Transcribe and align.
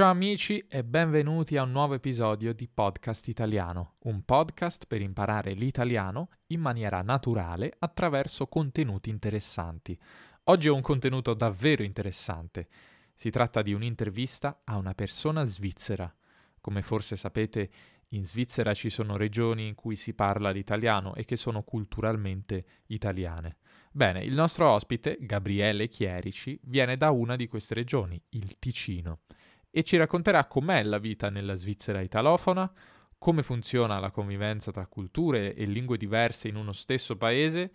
Ciao 0.00 0.08
amici 0.08 0.64
e 0.66 0.82
benvenuti 0.82 1.58
a 1.58 1.62
un 1.62 1.72
nuovo 1.72 1.92
episodio 1.92 2.54
di 2.54 2.66
Podcast 2.72 3.28
Italiano, 3.28 3.96
un 4.04 4.24
podcast 4.24 4.86
per 4.86 5.02
imparare 5.02 5.52
l'italiano 5.52 6.30
in 6.46 6.60
maniera 6.60 7.02
naturale 7.02 7.76
attraverso 7.78 8.46
contenuti 8.46 9.10
interessanti. 9.10 9.94
Oggi 10.44 10.70
ho 10.70 10.74
un 10.74 10.80
contenuto 10.80 11.34
davvero 11.34 11.82
interessante. 11.82 12.68
Si 13.12 13.28
tratta 13.28 13.60
di 13.60 13.74
un'intervista 13.74 14.62
a 14.64 14.78
una 14.78 14.94
persona 14.94 15.44
svizzera. 15.44 16.10
Come 16.62 16.80
forse 16.80 17.14
sapete, 17.14 17.70
in 18.12 18.24
Svizzera 18.24 18.72
ci 18.72 18.88
sono 18.88 19.18
regioni 19.18 19.66
in 19.66 19.74
cui 19.74 19.96
si 19.96 20.14
parla 20.14 20.48
l'italiano 20.48 21.14
e 21.14 21.26
che 21.26 21.36
sono 21.36 21.62
culturalmente 21.62 22.64
italiane. 22.86 23.58
Bene, 23.92 24.24
il 24.24 24.32
nostro 24.32 24.66
ospite, 24.70 25.18
Gabriele 25.20 25.88
Chierici, 25.88 26.58
viene 26.62 26.96
da 26.96 27.10
una 27.10 27.36
di 27.36 27.46
queste 27.48 27.74
regioni, 27.74 28.18
il 28.30 28.58
Ticino 28.58 29.20
e 29.70 29.82
ci 29.82 29.96
racconterà 29.96 30.46
com'è 30.46 30.82
la 30.82 30.98
vita 30.98 31.30
nella 31.30 31.54
Svizzera 31.54 32.00
italofona, 32.00 32.70
come 33.18 33.42
funziona 33.42 33.98
la 33.98 34.10
convivenza 34.10 34.70
tra 34.70 34.86
culture 34.86 35.54
e 35.54 35.64
lingue 35.66 35.96
diverse 35.96 36.48
in 36.48 36.56
uno 36.56 36.72
stesso 36.72 37.16
paese, 37.16 37.70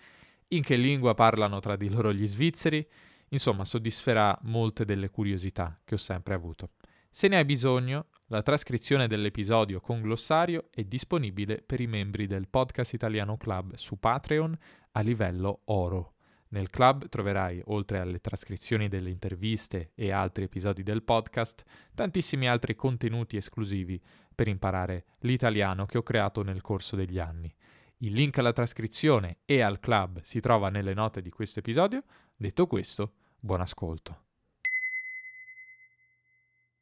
in 0.50 0.64
che 0.64 0.76
lingua 0.76 1.14
parlano 1.14 1.60
tra 1.60 1.76
di 1.76 1.90
loro 1.90 2.12
gli 2.12 2.28
svizzeri, 2.28 2.86
insomma 3.30 3.66
soddisferà 3.66 4.38
molte 4.44 4.86
delle 4.86 5.10
curiosità 5.10 5.80
che 5.84 5.96
ho 5.96 6.00
sempre 6.00 6.34
avuto. 6.34 6.72
Se 7.10 7.28
ne 7.28 7.38
hai 7.38 7.46
bisogno, 7.46 8.08
la 8.28 8.42
trascrizione 8.42 9.08
dell'episodio 9.08 9.80
con 9.80 10.02
glossario 10.02 10.66
è 10.72 10.84
disponibile 10.84 11.64
per 11.66 11.80
i 11.80 11.88
membri 11.88 12.28
del 12.28 12.48
Podcast 12.50 12.94
Italiano 12.94 13.38
Club 13.38 13.76
su 13.76 13.98
Patreon 13.98 14.58
a 14.92 15.00
livello 15.02 15.62
oro. 15.66 16.15
Nel 16.56 16.70
club 16.70 17.10
troverai, 17.10 17.62
oltre 17.66 18.00
alle 18.00 18.22
trascrizioni 18.22 18.88
delle 18.88 19.10
interviste 19.10 19.92
e 19.94 20.12
altri 20.12 20.46
episodi 20.46 20.84
del 20.84 21.04
podcast, 21.04 21.66
tantissimi 21.94 22.48
altri 22.48 22.76
contenuti 22.76 23.36
esclusivi 23.36 24.02
per 24.34 24.48
imparare 24.48 25.04
l'italiano 25.20 25.86
che 25.86 25.98
ho 25.98 26.02
creato 26.04 26.44
nel 26.44 26.62
corso 26.62 26.96
degli 26.96 27.20
anni. 27.20 27.54
Il 27.98 28.14
link 28.14 28.38
alla 28.38 28.54
trascrizione 28.54 29.40
e 29.44 29.60
al 29.60 29.82
club 29.82 30.22
si 30.22 30.40
trova 30.40 30.70
nelle 30.70 30.94
note 30.94 31.22
di 31.22 31.30
questo 31.30 31.60
episodio. 31.60 32.04
Detto 32.34 32.68
questo, 32.68 33.16
buon 33.38 33.60
ascolto. 33.60 34.22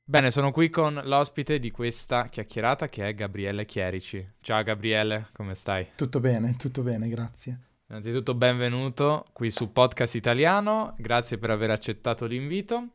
Bene, 0.04 0.30
sono 0.30 0.52
qui 0.52 0.70
con 0.70 1.02
l'ospite 1.04 1.58
di 1.58 1.72
questa 1.72 2.28
chiacchierata 2.28 2.90
che 2.90 3.08
è 3.08 3.16
Gabriele 3.16 3.66
Chierici. 3.66 4.34
Ciao 4.40 4.62
Gabriele, 4.62 5.30
come 5.34 5.56
stai? 5.56 5.88
Tutto 5.96 6.20
bene, 6.20 6.56
tutto 6.58 6.84
bene, 6.84 7.08
grazie. 7.10 7.72
Innanzitutto 7.88 8.34
benvenuto 8.34 9.26
qui 9.34 9.52
su 9.52 9.72
Podcast 9.72 10.16
Italiano, 10.16 10.96
grazie 10.98 11.38
per 11.38 11.50
aver 11.50 11.70
accettato 11.70 12.26
l'invito. 12.26 12.92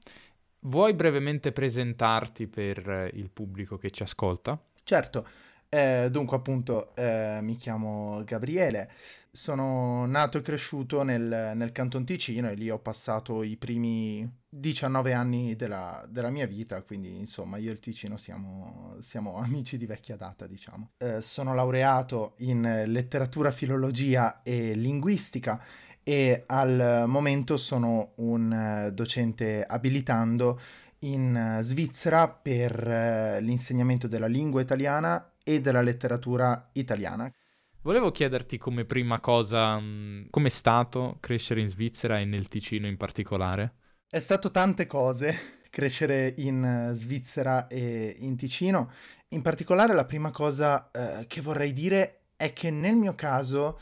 Vuoi 0.61 0.95
brevemente 0.95 1.53
presentarti 1.53 2.47
per 2.48 3.11
il 3.12 3.30
pubblico 3.30 3.77
che 3.77 3.91
ci 3.91 4.03
ascolta? 4.03 4.61
Certo, 4.83 5.27
eh, 5.70 6.08
dunque 6.11 6.36
appunto 6.36 6.94
eh, 6.94 7.38
mi 7.42 7.56
chiamo 7.56 8.22
Gabriele, 8.24 8.91
sono 9.30 10.06
nato 10.06 10.38
e 10.38 10.42
cresciuto 10.42 11.02
nel, 11.02 11.52
nel 11.55 11.72
Canton 11.72 12.05
Ticino 12.05 12.48
e 12.48 12.55
lì 12.55 12.70
ho 12.70 12.78
passato 12.78 13.42
i 13.42 13.56
primi 13.56 14.28
19 14.48 15.12
anni 15.12 15.55
della, 15.56 16.05
della, 16.08 16.30
mia 16.30 16.46
vita, 16.46 16.83
quindi 16.83 17.19
insomma 17.19 17.58
io 17.58 17.69
e 17.69 17.72
il 17.72 17.80
Ticino 17.80 18.16
siamo, 18.16 18.96
siamo 19.00 19.36
amici 19.39 19.77
di 19.77 19.86
vecchia 19.86 20.16
data, 20.16 20.46
diciamo. 20.46 20.92
Eh, 20.96 21.20
sono 21.20 21.55
laureato 21.55 22.34
in 22.39 22.84
letteratura, 22.86 23.50
filologia 23.50 24.42
e 24.42 24.74
linguistica 24.74 25.62
e 26.02 26.44
al 26.46 27.05
momento 27.06 27.58
sono 27.58 28.12
un 28.16 28.50
eh, 28.50 28.92
docente 28.92 29.62
abilitando 29.62 30.58
in 31.00 31.58
Svizzera 31.61 32.28
per 32.28 32.89
eh, 32.89 33.41
l'insegnamento 33.41 34.08
della 34.08 34.27
lingua 34.27 34.62
italiana 34.62 35.30
e 35.49 35.63
della 35.63 35.81
letteratura 35.81 36.69
italiana. 36.75 37.33
Volevo 37.81 38.11
chiederti 38.11 38.59
come 38.59 38.85
prima 38.85 39.19
cosa, 39.19 39.81
mm, 39.81 40.27
com'è 40.29 40.51
stato 40.51 41.17
crescere 41.20 41.63
in 41.63 41.69
Svizzera 41.69 42.19
e 42.19 42.27
nel 42.27 42.48
Ticino 42.48 42.86
in 42.86 42.98
particolare? 42.98 43.77
È 44.07 44.19
stato 44.19 44.51
tante 44.51 44.87
cose 44.87 45.61
crescere 45.70 46.35
in 46.37 46.91
Svizzera 46.92 47.67
e 47.67 48.14
in 48.19 48.37
Ticino. 48.37 48.91
In 49.29 49.41
particolare 49.41 49.95
la 49.95 50.05
prima 50.05 50.31
cosa 50.31 50.91
eh, 50.91 51.27
che 51.27 51.41
vorrei 51.41 51.73
dire 51.73 52.25
è 52.37 52.53
che 52.53 52.70
nel 52.70 52.97
mio 52.97 53.14
caso 53.14 53.79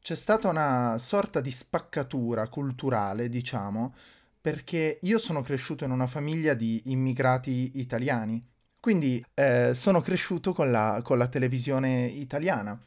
c'è 0.00 0.16
stata 0.16 0.48
una 0.48 0.98
sorta 0.98 1.40
di 1.40 1.52
spaccatura 1.52 2.48
culturale, 2.48 3.28
diciamo, 3.28 3.94
perché 4.40 4.98
io 5.02 5.18
sono 5.18 5.40
cresciuto 5.42 5.84
in 5.84 5.92
una 5.92 6.08
famiglia 6.08 6.54
di 6.54 6.82
immigrati 6.86 7.78
italiani 7.78 8.53
quindi 8.84 9.24
eh, 9.32 9.72
sono 9.72 10.02
cresciuto 10.02 10.52
con 10.52 10.70
la, 10.70 11.00
con 11.02 11.16
la 11.16 11.26
televisione 11.26 12.04
italiana. 12.04 12.78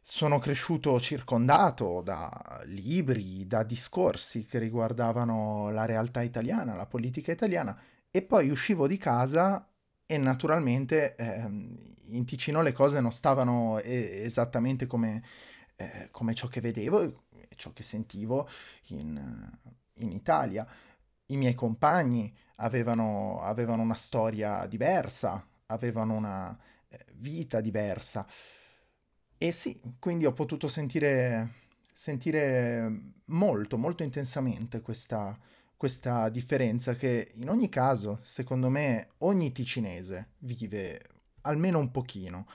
Sono 0.00 0.38
cresciuto 0.38 0.98
circondato 0.98 2.00
da 2.00 2.62
libri, 2.64 3.46
da 3.46 3.62
discorsi 3.62 4.46
che 4.46 4.58
riguardavano 4.58 5.70
la 5.70 5.84
realtà 5.84 6.22
italiana, 6.22 6.74
la 6.74 6.86
politica 6.86 7.30
italiana 7.30 7.78
e 8.10 8.22
poi 8.22 8.48
uscivo 8.48 8.86
di 8.86 8.96
casa 8.96 9.68
e 10.06 10.16
naturalmente 10.16 11.14
eh, 11.16 11.46
in 12.06 12.24
Ticino 12.24 12.62
le 12.62 12.72
cose 12.72 13.02
non 13.02 13.12
stavano 13.12 13.80
eh, 13.80 14.22
esattamente 14.24 14.86
come, 14.86 15.22
eh, 15.76 16.08
come, 16.10 16.32
ciò 16.32 16.48
che 16.48 16.62
vedevo 16.62 17.02
e 17.28 17.48
ciò 17.54 17.74
che 17.74 17.82
sentivo 17.82 18.48
in, 18.86 19.46
in 19.96 20.10
Italia. 20.10 20.66
I 21.30 21.36
miei 21.36 21.54
compagni 21.54 22.34
avevano, 22.56 23.40
avevano 23.42 23.82
una 23.82 23.94
storia 23.94 24.66
diversa, 24.66 25.46
avevano 25.66 26.14
una 26.14 26.58
eh, 26.88 27.04
vita 27.16 27.60
diversa. 27.60 28.26
E 29.40 29.52
sì, 29.52 29.80
quindi 29.98 30.26
ho 30.26 30.32
potuto 30.32 30.68
sentire, 30.68 31.52
sentire 31.92 33.12
molto, 33.26 33.78
molto 33.78 34.02
intensamente 34.02 34.80
questa, 34.80 35.38
questa 35.76 36.28
differenza 36.28 36.94
che 36.94 37.32
in 37.34 37.48
ogni 37.48 37.68
caso, 37.68 38.18
secondo 38.22 38.68
me, 38.68 39.10
ogni 39.18 39.52
ticinese 39.52 40.30
vive 40.38 41.00
almeno 41.42 41.78
un 41.78 41.90
pochino. 41.90 42.46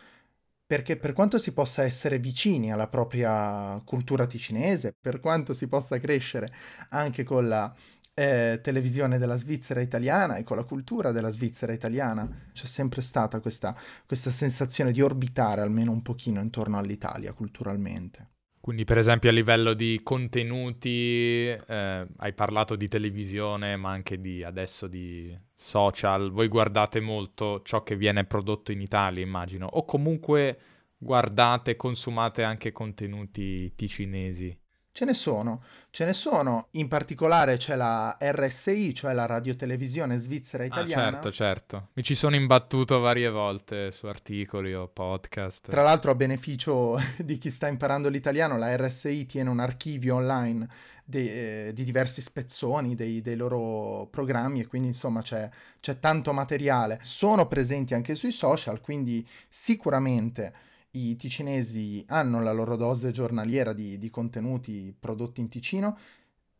Perché 0.65 0.97
per 0.97 1.13
quanto 1.13 1.37
si 1.37 1.53
possa 1.53 1.83
essere 1.83 2.19
vicini 2.19 2.71
alla 2.71 2.87
propria 2.87 3.79
cultura 3.85 4.25
ticinese, 4.25 4.93
per 4.99 5.19
quanto 5.19 5.53
si 5.53 5.67
possa 5.67 5.99
crescere 5.99 6.51
anche 6.89 7.23
con 7.23 7.47
la 7.47 7.73
eh, 8.13 8.59
televisione 8.61 9.17
della 9.17 9.35
Svizzera 9.35 9.81
italiana 9.81 10.35
e 10.35 10.43
con 10.43 10.57
la 10.57 10.63
cultura 10.63 11.11
della 11.11 11.29
Svizzera 11.29 11.73
italiana. 11.73 12.29
C'è 12.53 12.65
sempre 12.65 13.01
stata 13.01 13.39
questa, 13.39 13.75
questa 14.05 14.29
sensazione 14.29 14.91
di 14.91 15.01
orbitare 15.01 15.61
almeno 15.61 15.91
un 15.91 16.01
pochino 16.01 16.41
intorno 16.41 16.77
all'Italia 16.77 17.33
culturalmente. 17.33 18.29
Quindi 18.63 18.85
per 18.85 18.97
esempio 18.97 19.29
a 19.29 19.33
livello 19.33 19.73
di 19.73 19.99
contenuti 20.03 21.47
eh, 21.47 22.07
hai 22.15 22.33
parlato 22.33 22.77
di 22.77 22.87
televisione 22.87 23.75
ma 23.75 23.89
anche 23.91 24.21
di 24.21 24.41
adesso 24.41 24.87
di 24.87 25.37
social, 25.53 26.31
voi 26.31 26.47
guardate 26.47 27.01
molto 27.01 27.61
ciò 27.63 27.83
che 27.83 27.97
viene 27.97 28.23
prodotto 28.23 28.71
in 28.71 28.79
Italia 28.79 29.21
immagino 29.21 29.65
o 29.65 29.83
comunque 29.83 30.57
guardate 30.97 31.75
consumate 31.75 32.43
anche 32.43 32.71
contenuti 32.71 33.73
ticinesi? 33.75 34.57
Ce 34.95 35.05
ne 35.05 35.15
sono, 35.15 35.63
ce 35.89 36.05
ne 36.05 36.13
sono, 36.13 36.67
in 36.73 36.87
particolare 36.87 37.57
c'è 37.57 37.75
la 37.75 38.15
RSI, 38.21 38.93
cioè 38.93 39.13
la 39.13 39.25
radiotelevisione 39.25 40.19
svizzera 40.19 40.61
ah, 40.61 40.67
italiana. 40.67 41.07
Ah, 41.07 41.11
certo, 41.13 41.31
certo. 41.31 41.87
Mi 41.93 42.03
ci 42.03 42.13
sono 42.13 42.35
imbattuto 42.35 42.99
varie 42.99 43.27
volte 43.31 43.89
su 43.89 44.05
articoli 44.05 44.71
o 44.75 44.87
podcast. 44.87 45.67
Tra 45.71 45.81
l'altro 45.81 46.11
a 46.11 46.15
beneficio 46.15 46.95
di 47.17 47.39
chi 47.39 47.49
sta 47.49 47.67
imparando 47.67 48.07
l'italiano, 48.07 48.55
la 48.55 48.75
RSI 48.77 49.25
tiene 49.25 49.49
un 49.49 49.59
archivio 49.59 50.13
online 50.13 50.67
de- 51.03 51.69
eh, 51.69 51.73
di 51.73 51.83
diversi 51.85 52.21
spezzoni 52.21 52.93
dei, 52.93 53.21
dei, 53.21 53.35
loro 53.35 54.07
programmi 54.11 54.59
e 54.59 54.67
quindi 54.67 54.89
insomma 54.89 55.23
c'è, 55.23 55.49
c'è 55.79 55.97
tanto 55.97 56.33
materiale. 56.33 56.99
Sono 57.01 57.47
presenti 57.47 57.95
anche 57.95 58.13
sui 58.13 58.31
social, 58.31 58.79
quindi 58.79 59.27
sicuramente 59.49 60.53
i 60.95 61.15
ticinesi 61.15 62.03
hanno 62.07 62.41
la 62.41 62.51
loro 62.51 62.75
dose 62.75 63.11
giornaliera 63.11 63.73
di, 63.73 63.97
di 63.97 64.09
contenuti 64.09 64.95
prodotti 64.97 65.41
in 65.41 65.49
Ticino, 65.49 65.97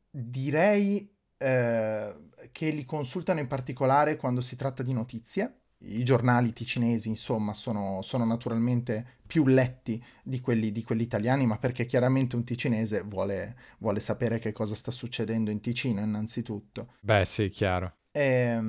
direi 0.09 1.07
eh, 1.37 2.15
che 2.51 2.69
li 2.69 2.85
consultano 2.85 3.39
in 3.39 3.47
particolare 3.47 4.15
quando 4.15 4.41
si 4.41 4.55
tratta 4.55 4.81
di 4.81 4.93
notizie. 4.93 5.57
I 5.85 6.03
giornali 6.03 6.53
ticinesi, 6.53 7.09
insomma, 7.09 7.53
sono, 7.53 8.01
sono 8.01 8.23
naturalmente 8.23 9.17
più 9.27 9.45
letti 9.45 10.01
di 10.23 10.39
quelli, 10.39 10.71
di 10.71 10.81
quelli, 10.81 11.03
italiani, 11.03 11.45
ma 11.45 11.57
perché 11.57 11.85
chiaramente 11.85 12.37
un 12.37 12.45
ticinese 12.45 13.01
vuole, 13.01 13.55
vuole, 13.79 13.99
sapere 13.99 14.39
che 14.39 14.53
cosa 14.53 14.75
sta 14.75 14.91
succedendo 14.91 15.51
in 15.51 15.59
Ticino, 15.59 15.99
innanzitutto. 15.99 16.93
Beh, 17.01 17.25
sì, 17.25 17.49
chiaro. 17.49 17.97
Eh, 18.11 18.59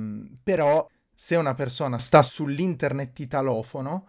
però, 0.43 0.85
se 1.13 1.37
una 1.37 1.53
persona 1.53 1.97
sta 1.97 2.21
sull'internet 2.21 3.17
italofono, 3.19 4.07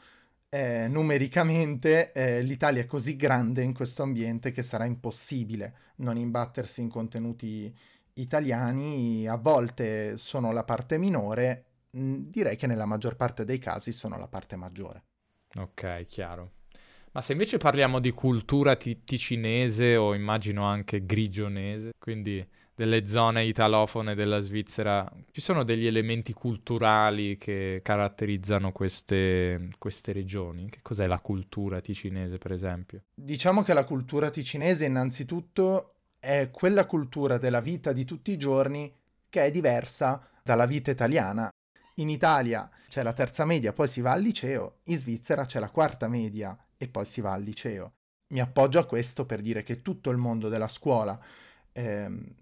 eh, 0.48 0.86
numericamente 0.88 2.12
eh, 2.12 2.42
l'Italia 2.42 2.82
è 2.82 2.86
così 2.86 3.16
grande 3.16 3.62
in 3.62 3.74
questo 3.74 4.02
ambiente 4.02 4.52
che 4.52 4.62
sarà 4.62 4.84
impossibile 4.84 5.74
non 5.96 6.16
imbattersi 6.16 6.80
in 6.80 6.88
contenuti 6.88 7.74
italiani, 8.14 9.26
a 9.26 9.36
volte 9.36 10.16
sono 10.16 10.52
la 10.52 10.64
parte 10.64 10.98
minore, 10.98 11.64
direi 11.90 12.56
che 12.56 12.66
nella 12.66 12.86
maggior 12.86 13.16
parte 13.16 13.44
dei 13.44 13.58
casi 13.58 13.92
sono 13.92 14.18
la 14.18 14.28
parte 14.28 14.56
maggiore. 14.56 15.04
Ok, 15.56 16.04
chiaro. 16.06 16.52
Ma 17.12 17.22
se 17.22 17.32
invece 17.32 17.56
parliamo 17.56 17.98
di 17.98 18.10
cultura 18.10 18.76
t- 18.76 19.04
ticinese 19.04 19.96
o 19.96 20.14
immagino 20.14 20.64
anche 20.64 21.06
grigionese, 21.06 21.92
quindi 21.98 22.46
delle 22.76 23.08
zone 23.08 23.44
italofone 23.44 24.14
della 24.14 24.38
Svizzera, 24.38 25.10
ci 25.32 25.40
sono 25.40 25.64
degli 25.64 25.86
elementi 25.86 26.34
culturali 26.34 27.38
che 27.38 27.80
caratterizzano 27.82 28.70
queste, 28.70 29.70
queste 29.78 30.12
regioni? 30.12 30.68
Che 30.68 30.80
cos'è 30.82 31.06
la 31.06 31.18
cultura 31.20 31.80
ticinese, 31.80 32.36
per 32.36 32.52
esempio? 32.52 33.04
Diciamo 33.14 33.62
che 33.62 33.72
la 33.72 33.84
cultura 33.84 34.28
ticinese 34.28 34.84
innanzitutto 34.84 35.94
è 36.20 36.50
quella 36.52 36.84
cultura 36.84 37.38
della 37.38 37.60
vita 37.60 37.92
di 37.92 38.04
tutti 38.04 38.30
i 38.30 38.36
giorni 38.36 38.94
che 39.30 39.44
è 39.46 39.50
diversa 39.50 40.28
dalla 40.42 40.66
vita 40.66 40.90
italiana. 40.90 41.48
In 41.94 42.10
Italia 42.10 42.68
c'è 42.90 43.02
la 43.02 43.14
terza 43.14 43.46
media, 43.46 43.72
poi 43.72 43.88
si 43.88 44.02
va 44.02 44.12
al 44.12 44.20
liceo, 44.20 44.80
in 44.84 44.98
Svizzera 44.98 45.46
c'è 45.46 45.58
la 45.60 45.70
quarta 45.70 46.08
media 46.08 46.54
e 46.76 46.88
poi 46.88 47.06
si 47.06 47.22
va 47.22 47.32
al 47.32 47.42
liceo. 47.42 47.94
Mi 48.34 48.40
appoggio 48.40 48.78
a 48.78 48.84
questo 48.84 49.24
per 49.24 49.40
dire 49.40 49.62
che 49.62 49.80
tutto 49.80 50.10
il 50.10 50.18
mondo 50.18 50.50
della 50.50 50.68
scuola 50.68 51.18
ehm, 51.72 52.34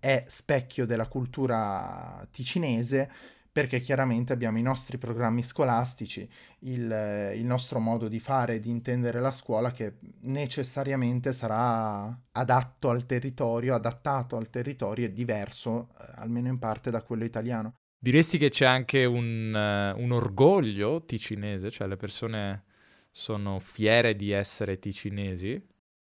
è 0.00 0.24
specchio 0.26 0.86
della 0.86 1.06
cultura 1.06 2.26
ticinese 2.30 3.10
perché 3.58 3.80
chiaramente 3.80 4.32
abbiamo 4.32 4.58
i 4.58 4.62
nostri 4.62 4.98
programmi 4.98 5.42
scolastici, 5.42 6.28
il, 6.60 7.32
il, 7.34 7.44
nostro 7.44 7.80
modo 7.80 8.06
di 8.06 8.20
fare 8.20 8.54
e 8.54 8.58
di 8.60 8.70
intendere 8.70 9.18
la 9.18 9.32
scuola 9.32 9.72
che 9.72 9.94
necessariamente 10.20 11.32
sarà 11.32 12.16
adatto 12.32 12.88
al 12.88 13.04
territorio, 13.04 13.74
adattato 13.74 14.36
al 14.36 14.48
territorio 14.48 15.06
e 15.06 15.12
diverso, 15.12 15.88
eh, 15.98 16.04
almeno 16.16 16.46
in 16.46 16.60
parte, 16.60 16.92
da 16.92 17.02
quello 17.02 17.24
italiano. 17.24 17.74
Diresti 17.98 18.38
che 18.38 18.48
c'è 18.48 18.64
anche 18.64 19.04
un, 19.04 19.52
uh, 19.52 20.00
un 20.00 20.12
orgoglio 20.12 21.04
ticinese, 21.04 21.72
cioè 21.72 21.88
le 21.88 21.96
persone 21.96 22.62
sono 23.10 23.58
fiere 23.58 24.14
di 24.14 24.30
essere 24.30 24.78
ticinesi? 24.78 25.60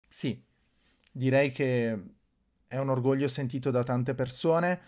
Sì, 0.06 0.44
direi 1.13 1.50
che 1.51 1.98
è 2.67 2.77
un 2.77 2.89
orgoglio 2.89 3.27
sentito 3.27 3.71
da 3.71 3.83
tante 3.83 4.13
persone. 4.13 4.79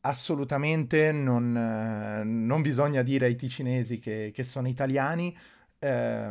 Assolutamente 0.00 1.12
non, 1.12 1.56
eh, 1.56 2.24
non 2.24 2.62
bisogna 2.62 3.02
dire 3.02 3.26
ai 3.26 3.36
ticinesi 3.36 3.98
che, 3.98 4.30
che 4.34 4.42
sono 4.42 4.68
italiani, 4.68 5.36
eh, 5.78 6.30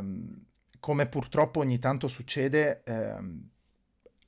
come 0.79 1.07
purtroppo 1.07 1.59
ogni 1.59 1.79
tanto 1.79 2.07
succede 2.07 2.83
eh, 2.83 3.15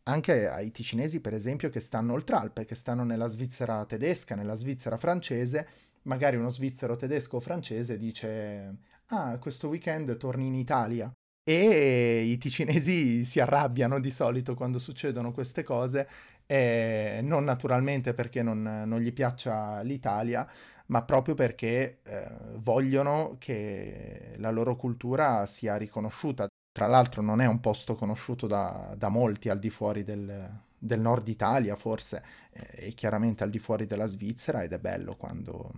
anche 0.03 0.47
ai 0.47 0.71
ticinesi, 0.71 1.19
per 1.19 1.33
esempio, 1.33 1.69
che 1.69 1.79
stanno 1.79 2.13
oltre 2.13 2.35
Alpe, 2.35 2.65
che 2.65 2.75
stanno 2.75 3.03
nella 3.03 3.27
Svizzera 3.27 3.85
tedesca, 3.85 4.35
nella 4.35 4.55
Svizzera 4.55 4.97
francese. 4.97 5.67
Magari 6.03 6.35
uno 6.35 6.49
svizzero 6.49 6.95
tedesco 6.95 7.37
o 7.37 7.39
francese 7.39 7.97
dice: 7.97 8.77
Ah, 9.07 9.37
questo 9.39 9.67
weekend 9.67 10.15
torni 10.17 10.45
in 10.47 10.53
Italia. 10.53 11.11
E 11.47 12.23
i 12.23 12.37
ticinesi 12.39 13.23
si 13.23 13.39
arrabbiano 13.39 13.99
di 13.99 14.09
solito 14.09 14.55
quando 14.55 14.79
succedono 14.79 15.31
queste 15.31 15.61
cose, 15.61 16.07
eh, 16.47 17.19
non 17.21 17.43
naturalmente 17.43 18.15
perché 18.15 18.41
non, 18.41 18.63
non, 18.63 18.99
gli 18.99 19.13
piaccia 19.13 19.81
l'Italia, 19.81 20.47
ma 20.87 21.03
proprio 21.03 21.35
perché 21.35 21.99
eh, 22.01 22.27
vogliono 22.55 23.35
che 23.37 24.33
la 24.37 24.49
loro 24.49 24.75
cultura 24.75 25.45
sia 25.45 25.77
riconosciuta. 25.77 26.47
Tra 26.71 26.87
l'altro 26.87 27.21
non 27.21 27.41
è 27.41 27.45
un 27.45 27.59
posto 27.59 27.93
conosciuto 27.93 28.47
da, 28.47 28.95
da 28.97 29.09
molti 29.09 29.49
al 29.49 29.59
di 29.59 29.69
fuori 29.69 30.03
del, 30.03 30.49
del 30.79 30.99
nord 30.99 31.27
Italia, 31.27 31.75
forse, 31.75 32.23
eh, 32.53 32.87
e 32.87 32.93
chiaramente 32.93 33.43
al 33.43 33.51
di 33.51 33.59
fuori 33.59 33.85
della 33.85 34.07
Svizzera, 34.07 34.63
ed 34.63 34.73
è 34.73 34.79
bello 34.79 35.15
quando, 35.15 35.71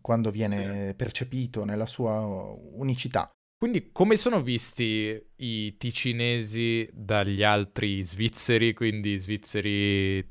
quando 0.00 0.30
viene 0.30 0.94
percepito 0.94 1.64
nella 1.64 1.86
sua 1.86 2.20
unicità. 2.20 3.28
Quindi 3.60 3.90
come 3.92 4.16
sono 4.16 4.40
visti 4.40 5.22
i 5.36 5.76
ticinesi 5.76 6.88
dagli 6.94 7.42
altri 7.42 8.02
svizzeri, 8.02 8.72
quindi 8.72 9.18
svizzeri 9.18 10.26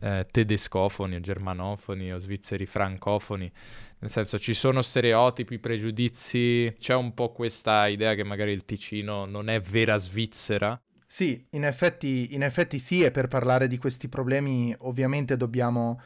eh, 0.00 0.26
tedescofoni 0.30 1.16
o 1.16 1.20
germanofoni 1.20 2.12
o 2.12 2.18
svizzeri 2.18 2.66
francofoni? 2.66 3.50
Nel 4.00 4.10
senso 4.10 4.38
ci 4.38 4.52
sono 4.52 4.82
stereotipi, 4.82 5.58
pregiudizi, 5.58 6.76
c'è 6.78 6.94
un 6.94 7.14
po' 7.14 7.32
questa 7.32 7.86
idea 7.86 8.14
che 8.14 8.22
magari 8.22 8.52
il 8.52 8.66
Ticino 8.66 9.24
non 9.24 9.48
è 9.48 9.62
vera 9.62 9.96
Svizzera? 9.96 10.78
Sì, 11.06 11.42
in 11.52 11.64
effetti, 11.64 12.34
in 12.34 12.42
effetti 12.42 12.78
sì, 12.78 13.02
e 13.02 13.10
per 13.10 13.28
parlare 13.28 13.66
di 13.66 13.78
questi 13.78 14.10
problemi 14.10 14.74
ovviamente 14.80 15.38
dobbiamo 15.38 15.98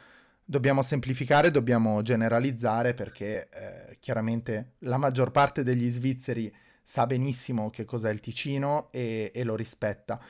dobbiamo 0.45 0.81
semplificare, 0.81 1.51
dobbiamo 1.51 2.01
generalizzare 2.01 2.93
perché 2.93 3.49
eh, 3.49 3.97
chiaramente 3.99 4.73
la 4.79 4.97
maggior 4.97 5.31
parte 5.31 5.63
degli 5.63 5.89
svizzeri 5.89 6.53
sa 6.83 7.05
benissimo 7.05 7.69
che 7.69 7.85
cos'è 7.85 8.11
il 8.11 8.19
Ticino 8.19 8.91
e, 8.91 9.31
e 9.33 9.43
lo 9.43 9.55
rispetta. 9.55 10.21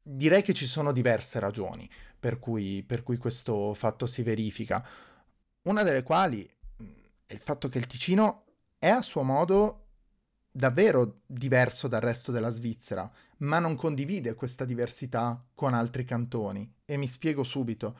Direi 0.00 0.42
che 0.42 0.52
ci 0.52 0.66
sono 0.66 0.92
diverse 0.92 1.38
ragioni 1.38 1.88
per 2.18 2.38
cui, 2.38 2.84
per 2.84 3.02
cui 3.02 3.16
questo 3.16 3.74
fatto 3.74 4.06
si 4.06 4.22
verifica. 4.22 4.84
Una 5.62 5.82
delle 5.82 6.02
quali 6.02 6.48
è 7.26 7.32
il 7.32 7.40
fatto 7.40 7.68
che 7.68 7.78
il 7.78 7.86
Ticino 7.86 8.44
è 8.78 8.88
a 8.88 9.02
suo 9.02 9.22
modo 9.22 9.78
davvero 10.50 11.22
diverso 11.26 11.88
dal 11.88 12.00
resto 12.00 12.30
della 12.30 12.50
Svizzera, 12.50 13.10
ma 13.38 13.58
non 13.58 13.74
condivide 13.74 14.34
questa 14.34 14.64
diversità 14.64 15.44
con 15.54 15.74
altri 15.74 16.04
cantoni. 16.04 16.70
E 16.84 16.96
mi 16.96 17.06
spiego 17.06 17.42
subito 17.42 17.98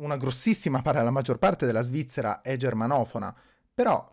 una 0.00 0.16
grossissima 0.16 0.82
parte, 0.82 1.02
la 1.02 1.10
maggior 1.10 1.38
parte 1.38 1.66
della 1.66 1.82
Svizzera 1.82 2.40
è 2.40 2.56
germanofona, 2.56 3.34
però 3.72 4.12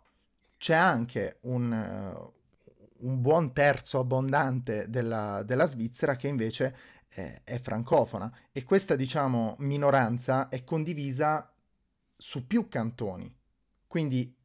c'è 0.57 0.73
anche 0.73 1.37
un, 1.41 2.31
un 2.99 3.21
buon 3.21 3.53
terzo 3.53 3.99
abbondante 3.99 4.89
della, 4.89 5.43
della 5.43 5.67
Svizzera 5.67 6.15
che 6.15 6.27
invece 6.27 6.75
è, 7.07 7.41
è, 7.43 7.59
francofona 7.59 8.31
e 8.51 8.63
questa 8.63 8.95
diciamo 8.95 9.55
minoranza 9.59 10.49
è 10.49 10.63
condivisa 10.63 11.51
su 12.15 12.47
più 12.47 12.67
cantoni. 12.67 13.33
Quindi 13.85 14.35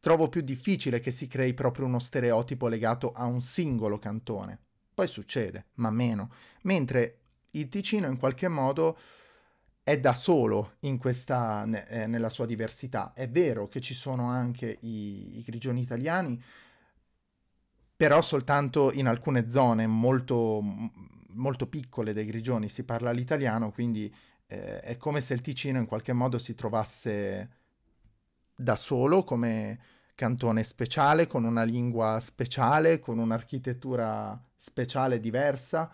trovo 0.00 0.28
più 0.28 0.40
difficile 0.40 1.00
che 1.00 1.10
si 1.10 1.26
crei 1.26 1.54
proprio 1.54 1.86
uno 1.86 1.98
stereotipo 1.98 2.66
legato 2.68 3.12
a 3.12 3.24
un 3.24 3.42
singolo 3.42 3.98
cantone. 3.98 4.58
Poi 4.94 5.06
succede, 5.06 5.66
ma 5.74 5.90
meno. 5.90 6.30
Mentre 6.62 7.18
il 7.52 7.68
Ticino 7.68 8.06
in 8.06 8.18
qualche 8.18 8.48
modo 8.48 8.98
è 9.84 10.00
da 10.00 10.14
solo 10.14 10.76
in 10.80 10.96
questa, 10.96 11.64
eh, 11.88 12.06
nella 12.06 12.30
sua 12.30 12.46
diversità. 12.46 13.12
È 13.12 13.28
vero 13.28 13.68
che 13.68 13.82
ci 13.82 13.92
sono 13.92 14.28
anche 14.28 14.78
i, 14.80 15.38
i 15.38 15.42
grigioni 15.42 15.82
italiani, 15.82 16.42
però 17.94 18.22
soltanto 18.22 18.90
in 18.92 19.06
alcune 19.06 19.48
zone 19.50 19.86
molto, 19.86 20.62
molto 21.28 21.66
piccole 21.68 22.14
dei 22.14 22.24
grigioni 22.24 22.70
si 22.70 22.84
parla 22.84 23.10
l'italiano, 23.12 23.72
quindi 23.72 24.12
eh, 24.46 24.80
è 24.80 24.96
come 24.96 25.20
se 25.20 25.34
il 25.34 25.42
Ticino 25.42 25.78
in 25.78 25.86
qualche 25.86 26.14
modo 26.14 26.38
si 26.38 26.54
trovasse 26.54 27.50
da 28.56 28.76
solo 28.76 29.22
come 29.22 29.78
cantone 30.14 30.64
speciale, 30.64 31.26
con 31.26 31.44
una 31.44 31.62
lingua 31.62 32.18
speciale, 32.20 33.00
con 33.00 33.18
un'architettura 33.18 34.42
speciale 34.56 35.20
diversa, 35.20 35.92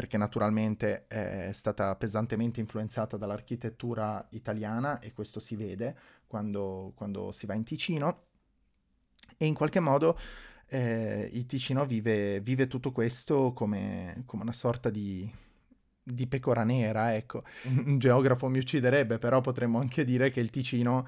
perché 0.00 0.16
naturalmente 0.16 1.06
è 1.08 1.50
stata 1.52 1.94
pesantemente 1.94 2.58
influenzata 2.58 3.18
dall'architettura 3.18 4.26
italiana 4.30 4.98
e 4.98 5.12
questo 5.12 5.40
si 5.40 5.56
vede 5.56 5.94
quando, 6.26 6.92
quando 6.94 7.32
si 7.32 7.44
va 7.44 7.52
in 7.52 7.64
Ticino 7.64 8.22
e 9.36 9.44
in 9.44 9.52
qualche 9.52 9.78
modo 9.78 10.18
eh, 10.68 11.28
il 11.30 11.44
Ticino 11.44 11.84
vive, 11.84 12.40
vive 12.40 12.66
tutto 12.66 12.92
questo 12.92 13.52
come, 13.52 14.22
come 14.24 14.40
una 14.40 14.54
sorta 14.54 14.88
di, 14.88 15.30
di 16.02 16.26
pecora 16.26 16.64
nera, 16.64 17.14
ecco. 17.14 17.42
Un 17.84 17.98
geografo 17.98 18.48
mi 18.48 18.56
ucciderebbe, 18.56 19.18
però 19.18 19.42
potremmo 19.42 19.80
anche 19.80 20.06
dire 20.06 20.30
che 20.30 20.40
il 20.40 20.48
Ticino 20.48 21.06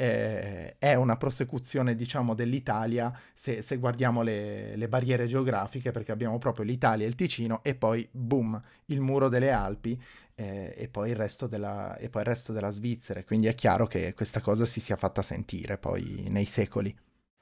eh, 0.00 0.76
è 0.78 0.94
una 0.94 1.16
prosecuzione, 1.16 1.96
diciamo, 1.96 2.34
dell'Italia 2.34 3.12
se, 3.32 3.62
se 3.62 3.78
guardiamo 3.78 4.22
le, 4.22 4.76
le, 4.76 4.86
barriere 4.86 5.26
geografiche, 5.26 5.90
perché 5.90 6.12
abbiamo 6.12 6.38
proprio 6.38 6.64
l'Italia 6.64 7.04
e 7.04 7.08
il 7.08 7.16
Ticino 7.16 7.64
e 7.64 7.74
poi, 7.74 8.08
boom, 8.12 8.60
il 8.86 9.00
muro 9.00 9.28
delle 9.28 9.50
Alpi 9.50 10.00
eh, 10.36 10.72
e, 10.76 10.86
poi 10.86 11.10
il 11.10 11.16
resto 11.16 11.48
della, 11.48 11.96
e 11.96 12.10
poi 12.10 12.22
il 12.22 12.28
resto 12.28 12.52
della 12.52 12.70
Svizzera. 12.70 13.24
Quindi 13.24 13.48
è 13.48 13.54
chiaro 13.56 13.88
che 13.88 14.14
questa 14.14 14.40
cosa 14.40 14.64
si 14.64 14.78
sia 14.78 14.94
fatta 14.94 15.20
sentire 15.20 15.78
poi 15.78 16.26
nei 16.28 16.44
secoli. 16.44 16.96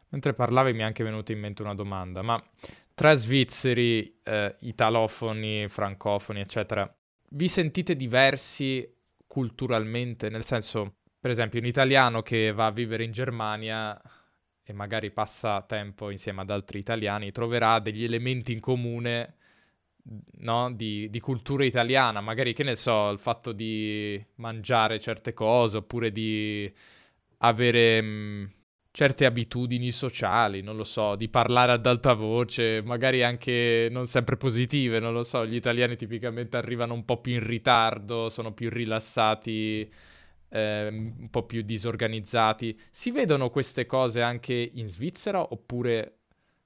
Mentre 0.09 0.33
parlavi 0.33 0.73
mi 0.73 0.81
è 0.81 0.85
anche 0.85 1.05
venuta 1.05 1.33
in 1.33 1.41
mente 1.41 1.61
una 1.61 1.75
domanda, 1.75 2.23
ma 2.23 2.43
tra 2.95 3.15
svizzeri, 3.15 4.21
eh, 4.23 4.57
italofoni, 4.61 5.69
francofoni, 5.69 6.41
eccetera, 6.41 6.91
vi 7.33 7.49
sentite 7.49 7.95
diversi 7.97 8.91
culturalmente? 9.27 10.31
Nel 10.31 10.45
senso, 10.45 10.95
per 11.27 11.35
esempio, 11.35 11.59
un 11.59 11.67
italiano 11.67 12.23
che 12.23 12.53
va 12.53 12.67
a 12.67 12.71
vivere 12.71 13.03
in 13.03 13.11
Germania 13.11 14.01
e 14.63 14.73
magari 14.73 15.11
passa 15.11 15.61
tempo 15.63 16.11
insieme 16.11 16.43
ad 16.43 16.51
altri 16.51 16.79
italiani, 16.79 17.33
troverà 17.33 17.81
degli 17.81 18.05
elementi 18.05 18.53
in 18.53 18.61
comune 18.61 19.35
no? 20.43 20.73
di, 20.73 21.11
di, 21.11 21.19
cultura 21.19 21.65
italiana, 21.65 22.21
magari 22.21 22.53
che 22.53 22.63
ne 22.63 22.77
so, 22.77 23.11
il 23.11 23.19
fatto 23.19 23.51
di 23.51 24.25
mangiare 24.37 25.01
certe 25.01 25.33
cose 25.33 25.79
oppure 25.79 26.13
di 26.13 26.73
avere 27.39 28.01
mh, 28.01 28.07
mm, 28.07 28.45
certe 28.93 29.25
abitudini 29.25 29.91
sociali, 29.91 30.63
non 30.63 30.77
lo 30.77 30.85
so, 30.85 31.17
di 31.17 31.29
parlare 31.29 31.73
ad 31.73 31.87
alta 31.87 32.13
voce, 32.13 32.83
magari 32.83 33.25
anche 33.25 33.89
non 33.91 34.07
sempre 34.07 34.37
positive, 34.37 35.01
non 35.01 35.13
lo 35.13 35.25
so, 35.25 35.45
gli 35.45 35.57
italiani 35.57 35.97
tipicamente 35.97 36.57
arrivano 36.57 36.95
un 36.95 37.05
po' 37.05 37.21
più 37.21 37.33
in 37.33 37.45
ritardo, 37.45 38.29
sono 38.29 38.53
più 38.53 38.71
rilassati, 38.71 39.91
eh, 40.49 40.89
un 40.89 41.29
po' 41.31 41.45
più 41.45 41.63
disorganizzati. 41.63 42.79
Si 42.91 43.11
vedono 43.11 43.51
queste 43.51 43.87
cose 43.87 44.23
anche 44.23 44.71
in 44.75 44.89
Svizzera 44.89 45.41
oppure, 45.41 46.19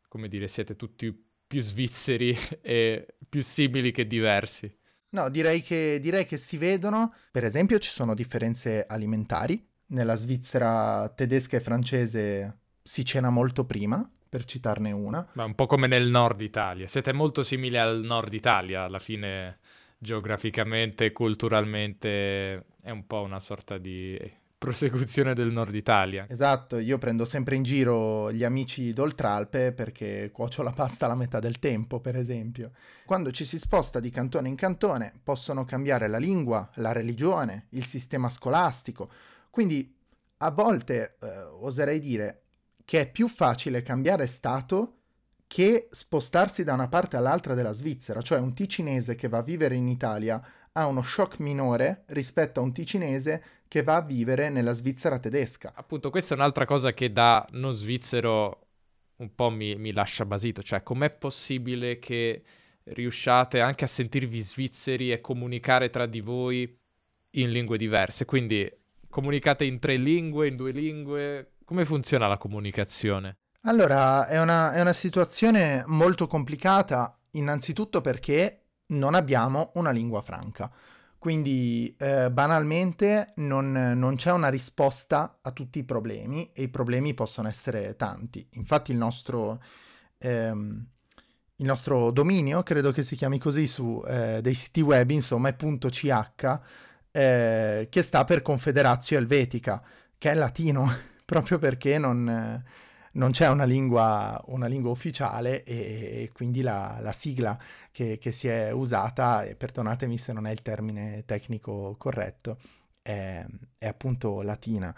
come 0.09 0.29
dire, 0.29 0.49
siete 0.49 0.77
tutti 0.77 1.29
più 1.47 1.61
svizzeri 1.61 2.37
e 2.63 3.07
più 3.29 3.43
simili 3.43 3.91
che 3.91 4.07
diversi? 4.07 4.73
No, 5.11 5.29
direi 5.29 5.63
che, 5.63 5.99
direi 6.01 6.25
che 6.25 6.37
si 6.37 6.57
vedono. 6.57 7.15
Per 7.31 7.45
esempio, 7.45 7.79
ci 7.79 7.91
sono 7.91 8.15
differenze 8.15 8.85
alimentari 8.87 9.67
nella 9.91 10.15
Svizzera 10.15 11.09
tedesca 11.09 11.57
e 11.57 11.61
francese 11.61 12.59
si 12.83 13.05
cena 13.05 13.31
molto 13.31 13.65
prima, 13.65 14.09
per 14.29 14.45
citarne 14.45 14.93
una. 14.93 15.27
Ma 15.33 15.45
un 15.45 15.55
po' 15.55 15.67
come 15.67 15.87
nel 15.87 16.09
nord 16.09 16.41
Italia. 16.41 16.87
Siete 16.87 17.13
molto 17.13 17.43
simili 17.43 17.77
al 17.77 18.01
nord 18.03 18.33
Italia, 18.33 18.85
alla 18.85 18.99
fine 18.99 19.59
geograficamente 20.01 21.13
culturalmente 21.13 22.65
è 22.81 22.91
un 22.91 23.07
po' 23.07 23.21
una 23.21 23.39
sorta 23.39 23.77
di 23.77 24.19
prosecuzione 24.57 25.35
del 25.35 25.53
nord 25.53 25.75
Italia. 25.75 26.27
Esatto, 26.29 26.79
io 26.79 26.99
prendo 26.99 27.25
sempre 27.25 27.55
in 27.55 27.63
giro 27.63 28.33
gli 28.33 28.45
amici 28.45 28.93
d'Oltralpe 28.93 29.73
perché 29.73 30.31
cuocio 30.33 30.63
la 30.63 30.73
pasta 30.73 31.07
la 31.07 31.15
metà 31.15 31.39
del 31.39 31.59
tempo, 31.59 32.01
per 32.01 32.17
esempio. 32.17 32.73
Quando 33.07 33.31
ci 33.31 33.45
si 33.45 33.59
sposta 33.59 34.01
di 34.01 34.11
cantone 34.11 34.49
in 34.49 34.57
cantone 34.57 35.13
possono 35.23 35.65
cambiare 35.65 36.09
la 36.09 36.19
lingua, 36.19 36.69
la 36.75 36.93
religione, 36.93 37.67
il 37.71 37.85
sistema 37.85 38.29
scolastico, 38.29 39.11
quindi 39.51 39.97
a 40.39 40.51
volte 40.51 41.17
eh, 41.21 41.41
oserei 41.43 41.99
dire 41.99 42.43
che 42.85 43.01
è 43.01 43.11
più 43.11 43.29
facile 43.29 43.83
cambiare 43.83 44.27
stato 44.27 45.00
che 45.51 45.89
spostarsi 45.91 46.63
da 46.63 46.75
una 46.75 46.87
parte 46.87 47.17
all'altra 47.17 47.55
della 47.55 47.73
Svizzera, 47.73 48.23
cioè 48.23 48.39
un 48.39 48.55
ticinese 48.55 49.17
che 49.17 49.27
va 49.27 49.39
a 49.39 49.43
vivere 49.43 49.75
in 49.75 49.89
Italia 49.89 50.41
ha 50.73 50.87
uno 50.87 51.03
shock 51.03 51.41
minore 51.41 52.05
rispetto 52.09 52.61
a 52.61 52.63
un 52.63 52.73
ticinese 52.73 53.43
che 53.67 53.83
va 53.83 53.97
a 53.97 54.03
vivere 54.03 54.49
nella 54.49 54.73
Svizzera 54.73 55.19
tedesca. 55.19 55.73
Appunto, 55.75 56.11
questa 56.11 56.35
è 56.35 56.37
un'altra 56.37 56.67
cosa 56.67 56.93
che 56.93 57.13
da 57.13 57.45
non 57.53 57.75
svizzero 57.75 58.67
un 59.17 59.35
po' 59.35 59.51
mi, 59.51 59.75
mi 59.75 59.93
lascia 59.93 60.25
basito, 60.25 60.63
cioè 60.63 60.85
com'è 60.85 61.11
possibile 61.11 61.99
che 61.99 62.43
riusciate 62.85 63.61
anche 63.61 63.85
a 63.85 63.89
sentirvi 63.89 64.39
svizzeri 64.41 65.11
e 65.11 65.21
comunicare 65.21 65.91
tra 65.91 66.07
di 66.07 66.21
voi 66.21 66.79
in 67.31 67.51
lingue 67.51 67.77
diverse? 67.77 68.25
Quindi 68.25 68.71
Comunicate 69.11 69.65
in 69.65 69.81
tre 69.81 69.97
lingue, 69.97 70.47
in 70.47 70.55
due 70.55 70.71
lingue? 70.71 71.55
Come 71.65 71.85
funziona 71.85 72.29
la 72.29 72.39
comunicazione? 72.39 73.40
Allora, 73.65 74.27
è 74.27 74.41
una, 74.41 74.73
è 74.73 74.81
una 74.81 74.95
situazione 74.95 75.85
molto 75.87 76.27
complicata, 76.27 77.19
innanzitutto 77.33 78.01
perché 78.01 78.63
non 78.87 79.15
abbiamo 79.15 79.73
una 79.75 79.91
lingua 79.91 80.23
franca. 80.23 80.71
Quindi 81.19 81.95
eh, 81.99 82.31
banalmente 82.31 83.35
non, 83.37 83.73
non, 83.73 84.17
c'è 84.17 84.33
una 84.33 84.49
risposta 84.49 85.41
a 85.43 85.51
tutti 85.51 85.79
i 85.81 85.85
problemi 85.85 86.51
e 86.55 86.63
i 86.63 86.69
problemi 86.69 87.13
possono 87.13 87.49
essere 87.49 87.97
tanti. 87.97 88.47
Infatti 88.53 88.93
il 88.93 88.97
nostro, 88.97 89.61
ehm, 90.17 90.87
il 91.57 91.67
nostro 91.67 92.11
dominio, 92.13 92.63
credo 92.63 92.93
che 92.93 93.03
si 93.03 93.15
chiami 93.17 93.39
così 93.39 93.67
su 93.67 94.03
eh, 94.07 94.41
dei 94.41 94.55
siti 94.55 94.81
web, 94.81 95.11
insomma 95.11 95.51
è 95.51 95.57
.ch 95.57 96.61
eh, 97.11 97.89
che 97.91 98.03
sta 98.03 98.25
per 98.25 98.41
Confederazio 98.41 99.19
Elvetica, 99.19 99.83
che 100.17 100.31
è 100.31 100.35
latino, 100.35 100.91
proprio 101.27 101.59
perché 101.59 101.99
non, 101.99 102.63
non 103.13 103.33
c'è 103.33 103.49
una 103.49 103.65
lingua, 103.65 104.41
una 104.47 104.67
lingua, 104.67 104.91
ufficiale 104.91 105.63
e, 105.65 106.31
quindi 106.33 106.63
la, 106.63 106.99
la 107.01 107.13
sigla 107.13 107.59
che, 107.91 108.19
che, 108.19 108.33
si 108.33 108.49
è 108.49 108.71
usata, 108.71 109.45
e 109.45 109.57
perdonatemi 109.57 110.17
se 110.17 110.33
non 110.33 110.47
è 110.47 110.51
il 110.51 110.63
termine 110.63 111.25
tecnico 111.25 111.97
corretto, 111.99 112.59
è, 113.03 113.45
è 113.79 113.87
appunto 113.87 114.43
latina. 114.43 114.95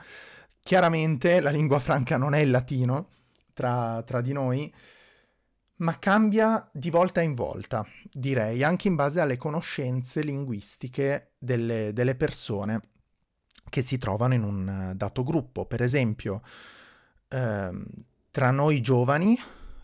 Chiaramente 0.62 1.40
la 1.40 1.50
lingua 1.50 1.78
franca 1.78 2.16
non 2.16 2.34
è 2.34 2.40
il 2.40 2.50
latino 2.50 3.08
tra, 3.52 4.02
tra 4.04 4.20
di 4.20 4.32
noi, 4.32 4.72
ma 5.76 5.98
cambia 5.98 6.68
di 6.72 6.90
volta 6.90 7.20
in 7.22 7.34
volta, 7.34 7.84
direi, 8.10 8.62
anche 8.62 8.88
in 8.88 8.94
base 8.94 9.20
alle 9.20 9.36
conoscenze 9.36 10.22
linguistiche 10.22 11.32
delle, 11.38 11.92
delle 11.92 12.14
persone 12.14 12.80
che 13.68 13.80
si 13.80 13.98
trovano 13.98 14.34
in 14.34 14.42
un 14.44 14.92
dato 14.94 15.24
gruppo. 15.24 15.64
Per 15.64 15.82
esempio, 15.82 16.42
ehm, 17.32 17.84
tra 18.30 18.50
noi 18.50 18.80
giovani 18.80 19.36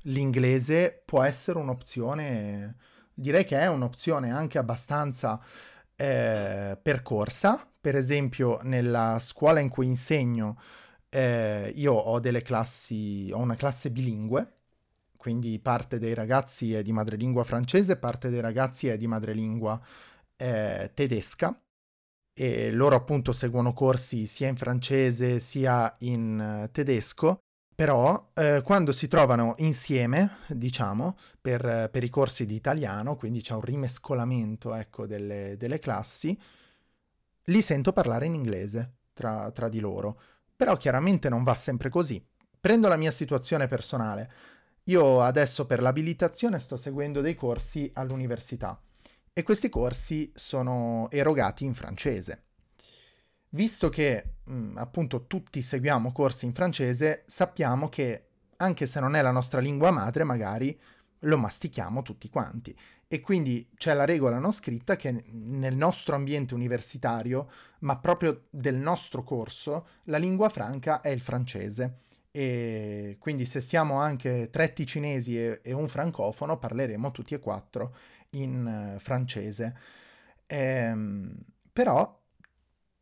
l'inglese 0.02 1.02
può 1.04 1.22
essere 1.22 1.58
un'opzione, 1.58 2.76
direi 3.14 3.44
che 3.44 3.58
è 3.58 3.68
un'opzione 3.68 4.30
anche 4.30 4.58
abbastanza 4.58 5.40
eh, 5.96 6.78
percorsa. 6.80 7.66
Per 7.80 7.96
esempio, 7.96 8.58
nella 8.62 9.18
scuola 9.18 9.60
in 9.60 9.68
cui 9.68 9.86
insegno, 9.86 10.58
eh, 11.08 11.72
io 11.74 11.92
ho 11.94 12.20
delle 12.20 12.42
classi, 12.42 13.30
ho 13.32 13.38
una 13.38 13.54
classe 13.56 13.90
bilingue 13.90 14.52
quindi 15.18 15.58
parte 15.58 15.98
dei 15.98 16.14
ragazzi 16.14 16.72
è 16.74 16.80
di 16.80 16.92
madrelingua 16.92 17.42
francese, 17.42 17.96
parte 17.96 18.30
dei 18.30 18.40
ragazzi 18.40 18.86
è 18.86 18.96
di 18.96 19.08
madrelingua 19.08 19.78
eh, 20.36 20.92
tedesca 20.94 21.60
e 22.40 22.70
loro 22.70 22.94
appunto 22.94 23.32
seguono 23.32 23.72
corsi 23.72 24.26
sia 24.26 24.46
in 24.46 24.56
francese 24.56 25.40
sia 25.40 25.92
in 26.00 26.62
uh, 26.66 26.70
tedesco, 26.70 27.40
però 27.74 28.30
eh, 28.34 28.62
quando 28.64 28.92
si 28.92 29.08
trovano 29.08 29.54
insieme, 29.58 30.36
diciamo, 30.46 31.16
per, 31.40 31.88
per, 31.90 32.04
i 32.04 32.08
corsi 32.08 32.46
di 32.46 32.54
italiano, 32.54 33.16
quindi 33.16 33.40
c'è 33.40 33.54
un 33.54 33.60
rimescolamento 33.60 34.74
ecco, 34.74 35.06
delle, 35.06 35.56
delle 35.56 35.80
classi, 35.80 36.38
li 37.44 37.62
sento 37.62 37.92
parlare 37.92 38.26
in 38.26 38.34
inglese 38.34 38.98
tra, 39.12 39.50
tra 39.50 39.68
di 39.68 39.80
loro. 39.80 40.20
Però 40.54 40.76
chiaramente 40.76 41.28
non 41.28 41.42
va 41.42 41.54
sempre 41.54 41.88
così. 41.88 42.24
Prendo 42.60 42.88
la 42.88 42.96
mia 42.96 43.12
situazione 43.12 43.66
personale 43.66 44.30
io 44.88 45.20
adesso 45.20 45.66
per 45.66 45.82
l'abilitazione 45.82 46.58
sto 46.58 46.76
seguendo 46.76 47.20
dei 47.20 47.34
corsi 47.34 47.90
all'università 47.94 48.80
e 49.38 49.44
questi 49.44 49.68
corsi 49.68 50.32
sono 50.34 51.06
erogati 51.12 51.64
in 51.64 51.72
francese. 51.72 52.46
Visto 53.50 53.88
che 53.88 54.38
mh, 54.42 54.52
mm, 54.52 54.76
appunto 54.78 55.28
tutti 55.28 55.62
seguiamo 55.62 56.10
corsi 56.10 56.44
in 56.44 56.52
francese, 56.52 57.22
sappiamo 57.24 57.88
che 57.88 58.30
anche 58.56 58.86
se 58.86 58.98
non 58.98 59.14
è 59.14 59.22
la 59.22 59.30
nostra 59.30 59.60
lingua 59.60 59.92
madre, 59.92 60.24
magari 60.24 60.76
lo 61.20 61.38
mastichiamo 61.38 62.02
tutti 62.02 62.28
quanti. 62.28 62.76
E 63.06 63.20
quindi 63.20 63.70
c'è 63.76 63.94
la 63.94 64.04
regola 64.04 64.40
non 64.40 64.52
scritta 64.52 64.96
che 64.96 65.22
nel 65.30 65.76
nostro 65.76 66.16
ambiente 66.16 66.54
universitario, 66.54 67.48
ma 67.82 67.96
proprio 67.96 68.46
del 68.50 68.74
nostro 68.74 69.22
corso, 69.22 69.86
la 70.06 70.18
lingua 70.18 70.48
franca 70.48 71.00
è 71.00 71.10
il 71.10 71.20
francese 71.20 71.98
e 72.30 73.16
quindi 73.18 73.46
se 73.46 73.60
siamo 73.60 73.98
anche 73.98 74.50
tre 74.50 74.72
ticinesi 74.72 75.38
e, 75.38 75.60
e 75.62 75.72
un 75.72 75.88
francofono 75.88 76.58
parleremo 76.58 77.10
tutti 77.10 77.34
e 77.34 77.38
quattro 77.38 77.96
in 78.30 78.94
uh, 78.94 78.98
francese. 78.98 79.76
Ehm, 80.46 81.34
però 81.72 82.16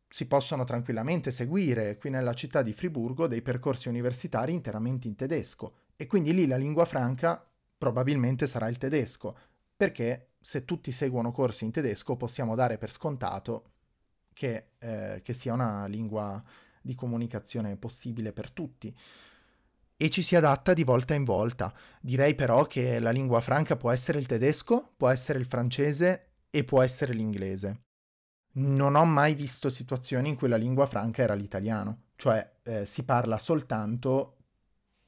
si 0.09 0.25
possono 0.25 0.63
tranquillamente 0.63 1.31
seguire 1.31 1.97
qui 1.97 2.09
nella 2.09 2.33
città 2.33 2.61
di 2.61 2.73
Friburgo 2.73 3.27
dei 3.27 3.41
percorsi 3.41 3.89
universitari 3.89 4.53
interamente 4.53 5.07
in 5.07 5.15
tedesco 5.15 5.75
e 5.95 6.07
quindi 6.07 6.33
lì 6.33 6.47
la 6.47 6.57
lingua 6.57 6.85
franca 6.85 7.45
probabilmente 7.77 8.47
sarà 8.47 8.67
il 8.67 8.77
tedesco, 8.77 9.37
perché 9.75 10.29
se 10.39 10.65
tutti 10.65 10.91
seguono 10.91 11.31
corsi 11.31 11.65
in 11.65 11.71
tedesco 11.71 12.15
possiamo 12.15 12.55
dare 12.55 12.77
per 12.77 12.91
scontato 12.91 13.71
che, 14.33 14.71
eh, 14.79 15.21
che 15.23 15.33
sia 15.33 15.53
una 15.53 15.85
lingua 15.87 16.41
di 16.81 16.95
comunicazione 16.95 17.75
possibile 17.75 18.31
per 18.31 18.51
tutti 18.51 18.95
e 19.97 20.09
ci 20.11 20.21
si 20.21 20.35
adatta 20.35 20.73
di 20.73 20.83
volta 20.83 21.15
in 21.15 21.23
volta. 21.23 21.73
Direi 21.99 22.35
però 22.35 22.65
che 22.65 22.99
la 22.99 23.09
lingua 23.09 23.41
franca 23.41 23.75
può 23.75 23.89
essere 23.89 24.19
il 24.19 24.27
tedesco, 24.27 24.93
può 24.95 25.09
essere 25.09 25.39
il 25.39 25.47
francese 25.47 26.35
e 26.51 26.63
può 26.63 26.81
essere 26.81 27.13
l'inglese. 27.13 27.81
Non 28.53 28.95
ho 28.95 29.05
mai 29.05 29.33
visto 29.33 29.69
situazioni 29.69 30.29
in 30.29 30.35
cui 30.35 30.47
la 30.47 30.55
lingua 30.55 30.85
franca 30.85 31.23
era 31.23 31.33
l'italiano, 31.33 32.03
cioè 32.15 32.57
eh, 32.63 32.85
si 32.85 33.03
parla 33.03 33.37
soltanto 33.37 34.37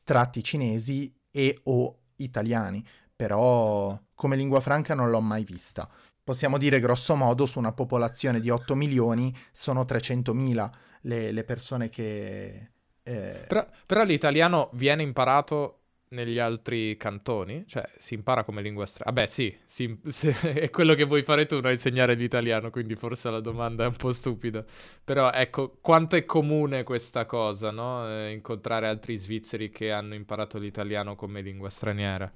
tratti 0.03 0.43
cinesi 0.43 1.15
e 1.31 1.60
o 1.63 2.00
italiani, 2.17 2.86
però 3.15 4.00
come 4.15 4.36
lingua 4.36 4.60
franca 4.60 4.96
non 4.96 5.10
l'ho 5.10 5.22
mai 5.22 5.43
vista. 5.43 5.88
Possiamo 6.24 6.58
dire 6.58 6.79
grosso 6.79 7.15
modo 7.15 7.46
su 7.46 7.58
una 7.58 7.72
popolazione 7.74 8.39
di 8.39 8.50
8 8.50 8.75
milioni 8.75 9.36
sono 9.51 9.84
300.000 9.84 10.69
le, 11.01 11.31
le 11.31 11.43
persone 11.43 11.89
che, 11.89 12.72
eh... 13.10 13.46
Però, 13.48 13.66
però, 13.86 14.04
l'italiano 14.04 14.70
viene 14.74 15.01
imparato 15.01 15.80
negli 16.10 16.38
altri 16.38 16.96
cantoni? 16.98 17.66
Cioè, 17.68 17.89
si 17.98 18.13
impara 18.13 18.44
come 18.44 18.62
lingua 18.62 18.86
straniera? 18.86 19.22
Vabbè, 19.22 19.32
sì, 19.32 19.56
si, 19.66 20.00
se, 20.10 20.54
è 20.54 20.70
quello 20.70 20.94
che 20.94 21.06
vuoi 21.06 21.24
fare 21.24 21.46
tu, 21.46 21.60
no? 21.60 21.70
insegnare 21.72 22.13
l'italiano, 22.13 22.70
quindi 22.70 22.96
forse 22.96 23.30
la 23.30 23.39
domanda 23.39 23.84
è 23.84 23.88
un 23.88 23.96
po' 23.96 24.12
stupida. 24.12 24.63
Però 25.04 25.32
ecco, 25.32 25.78
quanto 25.82 26.16
è 26.16 26.25
comune 26.25 26.84
questa 26.84 27.25
cosa, 27.25 27.72
no? 27.72 28.08
Eh, 28.08 28.32
incontrare 28.32 28.88
altri 28.88 29.18
svizzeri 29.18 29.70
che 29.70 29.92
hanno 29.92 30.13
imparato 30.13 30.58
l'italiano 30.58 31.16
come 31.16 31.42
lingua 31.42 31.70
straniera. 31.70 32.32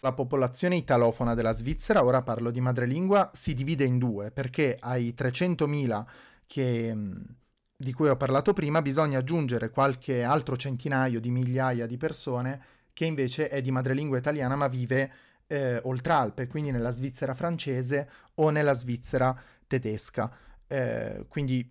La 0.00 0.12
popolazione 0.12 0.76
italofona 0.76 1.34
della 1.34 1.52
Svizzera, 1.52 2.04
ora 2.04 2.22
parlo 2.22 2.52
di 2.52 2.60
madrelingua, 2.60 3.30
si 3.32 3.52
divide 3.52 3.82
in 3.82 3.98
due, 3.98 4.30
perché 4.30 4.76
ai 4.78 5.12
300.000 5.12 6.04
che 6.46 6.94
di 7.80 7.92
cui 7.92 8.08
ho 8.08 8.16
parlato 8.16 8.52
prima, 8.52 8.82
bisogna 8.82 9.18
aggiungere 9.18 9.70
qualche 9.70 10.24
altro 10.24 10.56
centinaio 10.56 11.20
di 11.20 11.30
migliaia 11.30 11.86
di 11.86 11.96
persone 11.96 12.60
che 12.92 13.04
invece 13.04 13.48
è 13.48 13.60
di 13.60 13.70
madrelingua 13.70 14.18
italiana 14.18 14.56
ma 14.56 14.66
vive 14.66 15.12
eh, 15.46 15.80
oltre 15.84 16.12
Alpe, 16.12 16.48
quindi 16.48 16.72
nella 16.72 16.90
Svizzera 16.90 17.34
francese 17.34 18.10
o 18.34 18.50
nella 18.50 18.74
Svizzera 18.74 19.40
tedesca. 19.68 20.28
Eh, 20.66 21.24
quindi 21.28 21.70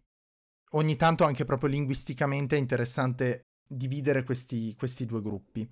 ogni 0.72 0.96
tanto 0.96 1.26
anche 1.26 1.44
proprio 1.44 1.70
linguisticamente 1.70 2.56
è 2.56 2.60
interessante 2.60 3.48
dividere 3.68 4.24
questi, 4.24 4.74
questi 4.78 5.06
due 5.06 5.22
gruppi. 5.22 5.70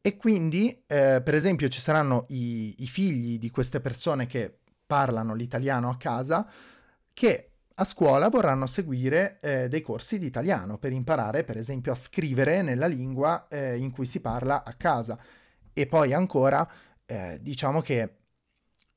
E 0.00 0.16
quindi, 0.16 0.70
eh, 0.86 1.20
per 1.22 1.34
esempio, 1.34 1.68
ci 1.68 1.80
saranno 1.80 2.24
i, 2.28 2.74
i 2.78 2.86
figli 2.86 3.38
di 3.38 3.50
queste 3.50 3.80
persone 3.80 4.26
che 4.26 4.60
parlano 4.86 5.34
l'italiano 5.34 5.90
a 5.90 5.98
casa 5.98 6.48
che 7.12 7.55
a 7.78 7.84
scuola 7.84 8.28
vorranno 8.28 8.66
seguire 8.66 9.38
eh, 9.40 9.68
dei 9.68 9.82
corsi 9.82 10.18
di 10.18 10.26
italiano 10.26 10.78
per 10.78 10.92
imparare, 10.92 11.44
per 11.44 11.58
esempio, 11.58 11.92
a 11.92 11.94
scrivere 11.96 12.62
nella 12.62 12.86
lingua 12.86 13.48
eh, 13.48 13.76
in 13.76 13.90
cui 13.90 14.06
si 14.06 14.20
parla 14.20 14.64
a 14.64 14.72
casa. 14.74 15.18
E 15.72 15.86
poi 15.86 16.14
ancora, 16.14 16.66
eh, 17.04 17.38
diciamo 17.42 17.82
che 17.82 18.16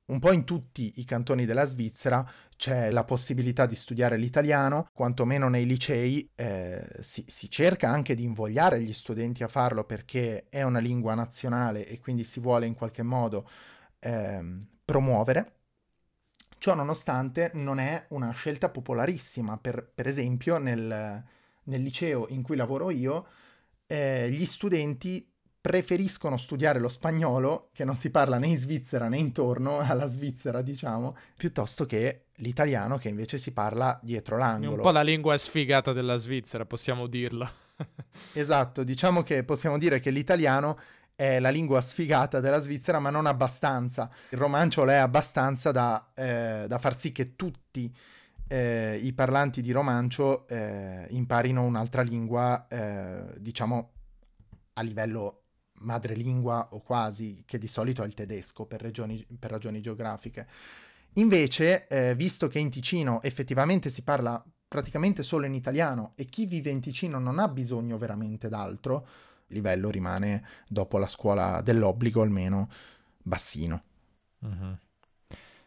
un 0.10 0.20
po' 0.20 0.32
in 0.32 0.44
tutti 0.44 0.94
i 0.96 1.06
cantoni 1.06 1.46
della 1.46 1.66
Svizzera 1.66 2.28
c'è 2.56 2.90
la 2.90 3.04
possibilità 3.04 3.66
di 3.66 3.76
studiare 3.76 4.18
l'italiano, 4.18 4.88
quantomeno 4.94 5.50
nei 5.50 5.66
licei 5.66 6.30
eh, 6.36 6.88
si, 7.00 7.24
si, 7.28 7.50
cerca 7.50 7.90
anche 7.90 8.16
di 8.16 8.24
invogliare 8.24 8.82
gli 8.82 8.94
studenti 8.94 9.44
a 9.44 9.48
farlo 9.48 9.84
perché 9.84 10.48
è 10.50 10.64
una 10.64 10.80
lingua 10.80 11.14
nazionale 11.16 11.86
e 11.86 12.00
quindi 12.00 12.24
si 12.24 12.40
vuole 12.40 12.66
in 12.66 12.74
qualche 12.76 13.04
modo 13.04 13.48
ehm, 14.00 14.68
promuovere. 14.84 15.59
Ciò 16.60 16.75
nonostante 16.75 17.51
non 17.54 17.80
è 17.80 18.06
una 18.10 18.32
scelta 18.32 18.70
popolarissima, 18.70 19.58
per, 19.58 19.92
per 19.96 20.08
esempio 20.08 20.58
nel, 20.58 21.24
nel, 21.63 21.82
liceo 21.82 22.28
in 22.30 22.42
cui 22.42 22.58
lavoro 22.58 22.92
io, 22.92 23.28
eh, 23.88 24.30
gli 24.30 24.46
studenti 24.46 25.25
preferiscono 25.62 26.38
studiare 26.38 26.80
lo 26.80 26.89
spagnolo, 26.89 27.70
che 27.74 27.86
non 27.86 27.96
si 27.96 28.12
parla 28.12 28.38
né 28.38 28.48
in 28.48 28.58
Svizzera 28.58 29.08
né 29.08 29.18
intorno 29.18 29.80
alla 29.80 30.06
Svizzera, 30.06 30.62
diciamo, 30.62 31.16
piuttosto 31.38 31.86
che 31.86 32.25
l'italiano 32.36 32.98
che 32.98 33.08
invece 33.08 33.38
si 33.38 33.54
parla 33.54 33.98
dietro 34.04 34.38
l'angolo. 34.38 34.74
È 34.74 34.75
un 34.75 34.82
po' 34.82 34.92
la 34.92 35.01
lingua 35.01 35.38
sfigata 35.38 35.94
della 35.94 36.18
Svizzera, 36.18 36.66
possiamo 36.66 37.08
dirlo. 37.08 37.50
esatto, 38.34 38.84
diciamo 38.84 39.24
che 39.24 39.44
possiamo 39.46 39.78
dire 39.78 40.00
che 40.00 40.12
l'italiano 40.12 40.78
è 41.20 41.42
la 41.42 41.50
lingua 41.50 41.82
sfigata 41.82 42.40
della 42.40 42.60
Svizzera, 42.60 42.98
ma 43.00 43.10
non 43.10 43.26
abbastanza. 43.26 44.10
Il 44.30 44.38
romancio 44.38 44.88
è 44.88 44.96
abbastanza 44.96 45.70
da, 45.72 46.12
eh, 46.16 46.64
da, 46.66 46.78
far 46.80 46.98
sì 46.98 47.12
che 47.12 47.36
tutti 47.36 47.94
eh, 48.48 48.98
i 49.04 49.12
parlanti 49.12 49.62
di 49.62 49.74
romancio 49.74 50.48
eh, 50.48 51.06
imparino 51.10 51.64
un'altra 51.64 52.04
lingua, 52.04 52.68
eh, 52.70 53.34
diciamo, 53.38 53.92
a 54.76 54.82
livello 54.82 55.42
madrelingua 55.80 56.70
o 56.72 56.80
quasi, 56.80 57.44
che 57.46 57.58
di 57.58 57.68
solito 57.68 58.02
è 58.02 58.06
il 58.06 58.14
tedesco 58.14 58.64
per, 58.64 58.82
regioni, 58.82 59.22
per 59.38 59.52
ragioni 59.52 59.82
geografiche. 59.82 60.48
Invece, 61.16 61.88
eh, 61.88 62.16
visto 62.16 62.48
che 62.48 62.60
in 62.60 62.70
Ticino 62.70 63.22
effettivamente 63.24 63.90
si 63.90 64.04
parla 64.04 64.42
praticamente 64.70 65.22
solo 65.24 65.46
in 65.46 65.54
italiano 65.54 66.14
e 66.16 66.24
chi 66.24 66.46
vive 66.46 66.70
in 66.70 66.80
Ticino 66.80 67.20
non 67.20 67.40
ha 67.40 67.50
bisogno 67.50 67.98
veramente 67.98 68.48
d'altro, 68.48 69.06
livello 69.50 69.89
rimane, 69.89 70.46
dopo 70.68 70.98
la 70.98 71.08
scuola 71.08 71.62
dell'obbligo 71.62 72.22
almeno, 72.22 72.67
bassino. 73.21 73.84
Uh-huh. 74.39 74.78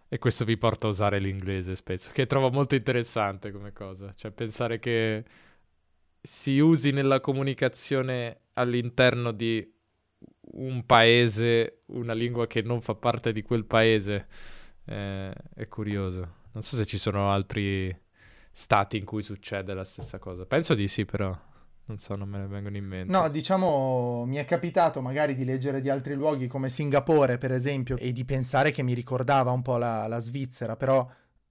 E 0.09 0.19
questo 0.19 0.45
vi 0.45 0.59
porta 0.59 0.87
a 0.87 0.91
usare 0.91 1.19
l'inglese 1.19 1.75
spesso, 1.75 2.11
che 2.13 2.27
trovo 2.27 2.51
molto 2.51 2.75
interessante 2.75 3.51
come 3.51 3.73
cosa. 3.73 4.13
Cioè 4.13 4.31
pensare 4.31 4.79
che 4.79 5.25
si 6.21 6.59
usi 6.59 6.91
nella 6.91 7.21
comunicazione 7.21 8.41
all'interno 8.55 9.33
di 9.33 9.71
un 10.53 10.85
paese 10.85 11.83
una 11.87 12.13
lingua 12.13 12.47
che 12.47 12.63
non 12.63 12.81
fa 12.81 12.95
parte 12.95 13.33
di 13.33 13.43
quel 13.43 13.65
paese 13.65 14.29
eh, 14.85 15.33
è 15.55 15.69
curioso. 15.69 16.41
Non 16.53 16.63
so 16.63 16.77
se 16.77 16.85
ci 16.85 16.99
sono 16.99 17.31
altri 17.31 17.97
stati 18.51 18.99
in 18.99 19.05
cui 19.05 19.23
succede 19.23 19.73
la 19.73 19.85
stessa 19.85 20.19
cosa. 20.19 20.45
Penso 20.45 20.75
di 20.75 20.89
sì, 20.89 21.05
però. 21.05 21.37
Non 21.85 21.99
so, 21.99 22.15
non 22.15 22.29
me 22.29 22.39
ne 22.39 22.47
vengono 22.47 22.77
in 22.77 22.85
mente. 22.85 23.11
No, 23.11 23.29
diciamo, 23.29 24.25
mi 24.25 24.37
è 24.37 24.45
capitato 24.45 25.01
magari 25.01 25.35
di 25.35 25.45
leggere 25.45 25.81
di 25.81 25.91
altri 25.91 26.15
luoghi 26.15 26.47
come 26.47 26.69
Singapore, 26.69 27.39
per 27.39 27.53
esempio, 27.53 27.97
e 27.97 28.13
di 28.13 28.25
pensare 28.25 28.71
che 28.71 28.83
mi 28.83 28.95
ricordava 28.95 29.51
un 29.51 29.63
po' 29.63 29.77
la, 29.77 30.07
la 30.07 30.21
Svizzera, 30.21 30.77
però 30.77 31.07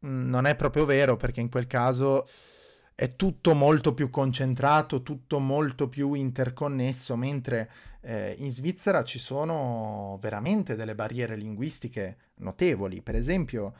mm, 0.05 0.29
non 0.29 0.45
è 0.45 0.55
proprio 0.55 0.85
vero 0.85 1.17
perché 1.17 1.41
in 1.41 1.49
quel 1.49 1.67
caso 1.67 2.25
è 2.95 3.15
tutto 3.15 3.53
molto 3.53 3.93
più 3.93 4.09
concentrato, 4.09 5.01
tutto 5.01 5.39
molto 5.39 5.89
più 5.89 6.13
interconnesso, 6.13 7.15
mentre 7.15 7.69
eh, 8.01 8.35
in 8.37 8.51
Svizzera 8.51 9.03
ci 9.03 9.19
sono 9.19 10.17
veramente 10.21 10.75
delle 10.75 10.95
barriere 10.95 11.35
linguistiche 11.35 12.17
notevoli. 12.35 13.01
Per 13.01 13.15
esempio, 13.15 13.73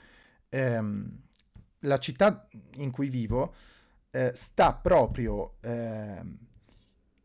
ehm, 0.50 1.20
la 1.80 1.98
città 1.98 2.48
in 2.76 2.92
cui 2.92 3.10
vivo 3.10 3.54
eh, 4.12 4.32
sta 4.36 4.74
proprio, 4.74 5.56
eh, 5.62 6.22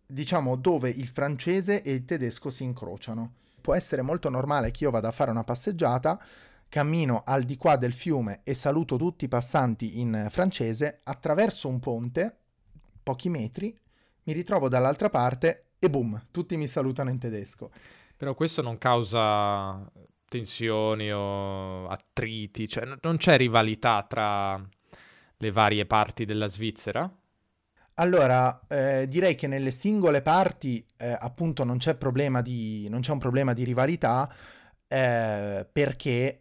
diciamo, 0.06 0.56
dove 0.56 0.88
il 0.88 1.08
francese 1.08 1.82
e 1.82 1.92
il 1.92 2.04
tedesco 2.04 2.50
si 2.50 2.64
incrociano. 2.64 3.34
Può 3.60 3.74
essere 3.74 4.02
molto 4.02 4.30
normale 4.30 4.70
che 4.70 4.84
io 4.84 4.90
vada 4.90 5.08
a 5.08 5.12
fare 5.12 5.30
una 5.30 5.44
passeggiata, 5.44 6.20
cammino 6.68 7.22
al 7.24 7.42
di 7.42 7.56
qua 7.56 7.76
del 7.76 7.92
fiume 7.92 8.40
e 8.44 8.54
saluto 8.54 8.96
tutti 8.96 9.24
i 9.24 9.28
passanti 9.28 10.00
in 10.00 10.26
francese, 10.30 11.00
attraverso 11.02 11.68
un 11.68 11.80
ponte, 11.80 12.36
pochi 13.02 13.28
metri, 13.28 13.76
mi 14.24 14.32
ritrovo 14.32 14.68
dall'altra 14.68 15.10
parte 15.10 15.70
e 15.78 15.90
boom, 15.90 16.26
tutti 16.30 16.56
mi 16.56 16.66
salutano 16.66 17.10
in 17.10 17.18
tedesco. 17.18 17.70
Però 18.16 18.34
questo 18.34 18.62
non 18.62 18.78
causa 18.78 19.90
tensioni 20.28 21.12
o 21.12 21.86
attriti, 21.88 22.68
cioè 22.68 22.84
non 23.02 23.16
c'è 23.16 23.36
rivalità 23.36 24.04
tra 24.08 24.60
le 25.38 25.50
varie 25.50 25.86
parti 25.86 26.24
della 26.24 26.48
Svizzera? 26.48 27.10
Allora, 27.98 28.66
eh, 28.68 29.06
direi 29.08 29.34
che 29.34 29.46
nelle 29.46 29.70
singole 29.70 30.20
parti 30.20 30.86
eh, 30.98 31.16
appunto 31.18 31.64
non 31.64 31.78
c'è, 31.78 31.96
di, 32.42 32.88
non 32.90 33.00
c'è, 33.00 33.12
un 33.12 33.18
problema 33.18 33.54
di 33.54 33.64
rivalità 33.64 34.30
eh, 34.86 35.66
perché 35.70 36.40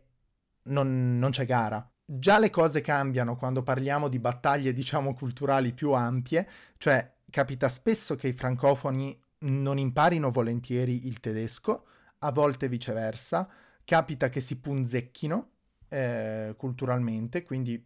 non, 0.64 1.18
non, 1.18 1.32
c'è 1.32 1.46
gara. 1.46 1.88
Già 2.04 2.40
le 2.40 2.50
cose 2.50 2.82
cambiano 2.82 3.38
quando 3.38 3.64
parliamo 3.64 4.10
di 4.10 4.20
battaglie, 4.20 4.74
diciamo, 4.74 5.14
culturali 5.14 5.72
più 5.74 5.94
ampie, 5.94 6.48
cioè 6.78 7.10
capita 7.30 7.70
spesso 7.70 8.16
che 8.16 8.28
i 8.28 8.34
francofoni 8.34 9.18
non 9.40 9.78
imparino 9.78 10.30
volentieri 10.30 11.08
il 11.08 11.22
tedesco, 11.22 11.86
a 12.20 12.32
volte 12.32 12.68
viceversa, 12.68 13.48
capita 13.86 14.28
che 14.28 14.42
si 14.42 14.60
punzecchino 14.60 15.50
eh, 15.88 16.54
culturalmente, 16.58 17.44
quindi 17.44 17.82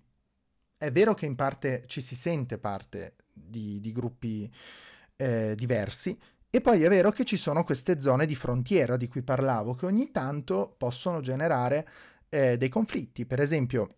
è 0.80 0.92
vero 0.94 1.14
che 1.14 1.26
in 1.26 1.36
parte 1.36 1.84
ci 1.88 2.00
si 2.00 2.16
sente 2.16 2.58
parte 2.58 3.16
di, 3.34 3.82
di 3.82 3.92
gruppi 3.92 4.50
eh, 5.18 5.54
diversi, 5.56 6.18
e 6.50 6.62
poi 6.62 6.82
è 6.82 6.90
vero 6.90 7.12
che 7.12 7.26
ci 7.26 7.36
sono 7.36 7.66
queste 7.66 8.00
zone 8.00 8.26
di 8.26 8.34
frontiera 8.34 8.96
di 8.96 9.08
cui 9.08 9.22
parlavo, 9.22 9.76
che 9.76 9.86
ogni 9.86 10.10
tanto 10.10 10.74
possono 10.78 11.20
generare 11.20 11.88
eh, 12.30 12.56
dei 12.58 12.70
conflitti. 12.70 13.26
Per 13.26 13.42
esempio, 13.42 13.96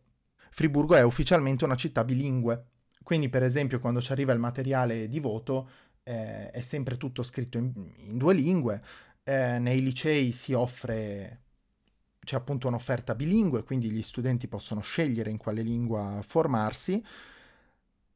Friburgo 0.49 0.95
è 0.95 1.03
ufficialmente 1.03 1.63
una 1.63 1.75
città 1.75 2.03
bilingue, 2.03 2.65
quindi 3.03 3.29
per 3.29 3.43
esempio 3.43 3.79
quando 3.79 4.01
ci 4.01 4.11
arriva 4.11 4.33
il 4.33 4.39
materiale 4.39 5.07
di 5.07 5.19
voto 5.19 5.69
eh, 6.03 6.49
è 6.49 6.61
sempre 6.61 6.97
tutto 6.97 7.21
scritto 7.21 7.59
in, 7.59 7.71
in 8.07 8.17
due 8.17 8.33
lingue, 8.33 8.81
eh, 9.23 9.59
nei 9.59 9.81
licei 9.81 10.31
si 10.31 10.53
offre 10.53 11.41
c'è 12.23 12.35
appunto 12.35 12.67
un'offerta 12.67 13.15
bilingue, 13.15 13.63
quindi 13.63 13.91
gli 13.91 14.01
studenti 14.01 14.47
possono 14.47 14.81
scegliere 14.81 15.29
in 15.29 15.37
quale 15.37 15.61
lingua 15.61 16.19
formarsi 16.25 17.03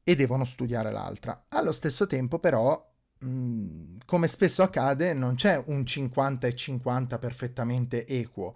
e 0.03 0.15
devono 0.15 0.45
studiare 0.45 0.91
l'altra. 0.91 1.45
Allo 1.49 1.71
stesso 1.71 2.05
tempo 2.07 2.39
però, 2.39 2.93
mh, 3.19 3.97
come 4.05 4.27
spesso 4.27 4.61
accade, 4.63 5.13
non 5.13 5.35
c'è 5.35 5.61
un 5.67 5.85
50 5.85 6.47
e 6.47 6.55
50 6.55 7.17
perfettamente 7.17 8.05
equo. 8.05 8.55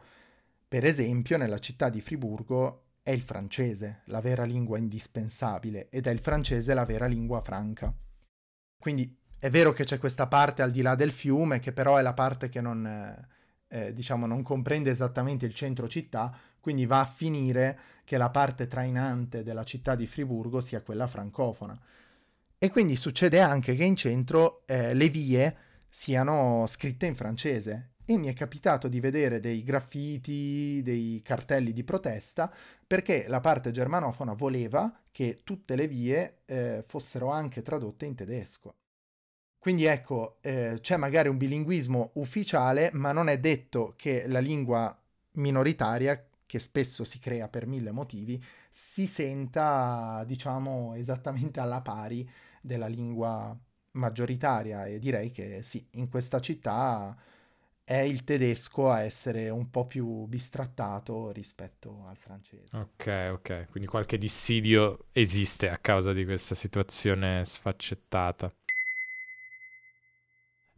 Per 0.67 0.85
esempio, 0.85 1.37
nella 1.37 1.59
città 1.59 1.89
di 1.89 2.01
Friburgo 2.01 2.83
è 3.01 3.11
il 3.11 3.23
francese 3.23 4.01
la 4.05 4.21
vera 4.21 4.43
lingua 4.43 4.77
indispensabile 4.77 5.89
ed 5.89 6.05
è 6.07 6.11
il 6.11 6.19
francese 6.19 6.73
la 6.75 6.85
vera 6.85 7.07
lingua 7.07 7.41
franca. 7.41 7.93
Quindi 8.77 9.15
È 9.39 9.49
vero 9.49 9.71
che 9.73 9.85
c'è 9.85 9.97
questa 9.99 10.27
parte 10.27 10.61
al 10.63 10.71
di 10.71 10.81
là 10.81 10.95
del 10.95 11.11
fiume, 11.11 11.59
che 11.59 11.71
però 11.71 11.95
è 11.97 12.01
la 12.01 12.13
parte 12.13 12.49
che 12.49 12.59
non, 12.61 12.85
eh, 13.69 13.93
diciamo, 13.93 14.25
non 14.25 14.43
comprende 14.43 14.89
esattamente 14.89 15.45
il 15.45 15.53
centro 15.53 15.87
città, 15.87 16.35
quindi 16.59 16.85
va 16.85 17.01
a 17.01 17.05
finire 17.05 17.79
che 18.03 18.17
la 18.17 18.29
parte 18.29 18.67
trainante 18.67 19.43
della 19.43 19.63
città 19.63 19.95
di 19.95 20.07
Friburgo 20.07 20.59
sia 20.59 20.81
quella 20.81 21.07
francofona. 21.07 21.79
E 22.57 22.69
quindi 22.69 22.95
succede 22.95 23.39
anche 23.39 23.75
che 23.75 23.85
in 23.85 23.95
centro 23.95 24.63
eh, 24.65 24.93
le 24.93 25.09
vie 25.09 25.55
siano 25.87 26.65
scritte 26.67 27.05
in 27.05 27.15
francese. 27.15 27.91
E 28.03 28.17
mi 28.17 28.27
è 28.27 28.33
capitato 28.33 28.87
di 28.87 28.99
vedere 28.99 29.39
dei 29.39 29.63
graffiti, 29.63 30.81
dei 30.83 31.21
cartelli 31.23 31.71
di 31.71 31.83
protesta, 31.83 32.51
perché 32.85 33.27
la 33.27 33.39
parte 33.39 33.69
germanofona 33.69 34.33
voleva 34.33 34.91
che 35.11 35.41
tutte 35.43 35.75
le 35.75 35.87
vie 35.87 36.39
eh, 36.45 36.83
fossero 36.87 37.29
anche 37.29 37.61
tradotte 37.61 38.05
in 38.05 38.15
tedesco. 38.15 38.78
Quindi 39.59 39.83
ecco, 39.83 40.37
eh, 40.41 40.77
c'è 40.79 40.95
magari 40.95 41.27
un 41.27 41.37
bilinguismo 41.37 42.11
ufficiale, 42.13 42.91
ma 42.93 43.11
non 43.11 43.27
è 43.27 43.37
detto 43.37 43.93
che 43.97 44.25
la 44.27 44.39
lingua 44.39 44.97
minoritaria, 45.33 46.25
che 46.45 46.59
spesso 46.59 47.03
si 47.03 47.19
crea 47.19 47.49
per 47.49 47.67
mille 47.67 47.91
motivi, 47.91 48.41
si 48.69 49.05
senta, 49.05 50.23
diciamo, 50.25 50.95
esattamente 50.95 51.59
alla 51.59 51.81
pari 51.81 52.27
della 52.61 52.87
lingua 52.87 53.55
maggioritaria. 53.91 54.85
E 54.85 54.97
direi 54.97 55.29
che 55.29 55.61
sì, 55.61 55.85
in 55.91 56.09
questa 56.09 56.39
città 56.39 57.15
è 57.83 57.97
il 57.97 58.23
tedesco 58.23 58.89
a 58.89 59.01
essere 59.01 59.49
un 59.49 59.69
po' 59.69 59.87
più 59.87 60.25
bistrattato 60.25 61.31
rispetto 61.31 62.05
al 62.07 62.17
francese. 62.17 62.77
Ok, 62.77 63.29
ok, 63.31 63.67
quindi 63.71 63.89
qualche 63.89 64.17
dissidio 64.17 65.07
esiste 65.11 65.69
a 65.69 65.77
causa 65.79 66.13
di 66.13 66.23
questa 66.23 66.55
situazione 66.55 67.43
sfaccettata. 67.43 68.53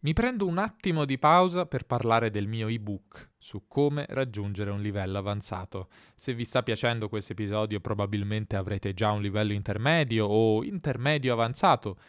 Mi 0.04 0.14
prendo 0.14 0.48
un 0.48 0.58
attimo 0.58 1.06
di 1.06 1.20
pausa 1.20 1.68
per 1.68 1.86
parlare 1.86 2.32
del 2.32 2.48
mio 2.48 2.68
ebook 2.68 3.34
su 3.38 3.68
come 3.68 4.08
raggiungere 4.10 4.72
un 4.72 4.82
livello 4.82 5.20
avanzato. 5.20 5.90
Se 6.16 6.34
vi 6.34 6.44
sta 6.44 6.64
piacendo 6.64 7.08
questo 7.08 7.34
episodio 7.34 7.80
probabilmente 7.80 8.56
avrete 8.56 8.96
già 8.96 9.12
un 9.12 9.22
livello 9.22 9.54
intermedio 9.54 10.26
o 10.26 10.64
intermedio 10.64 11.34
avanzato 11.34 12.00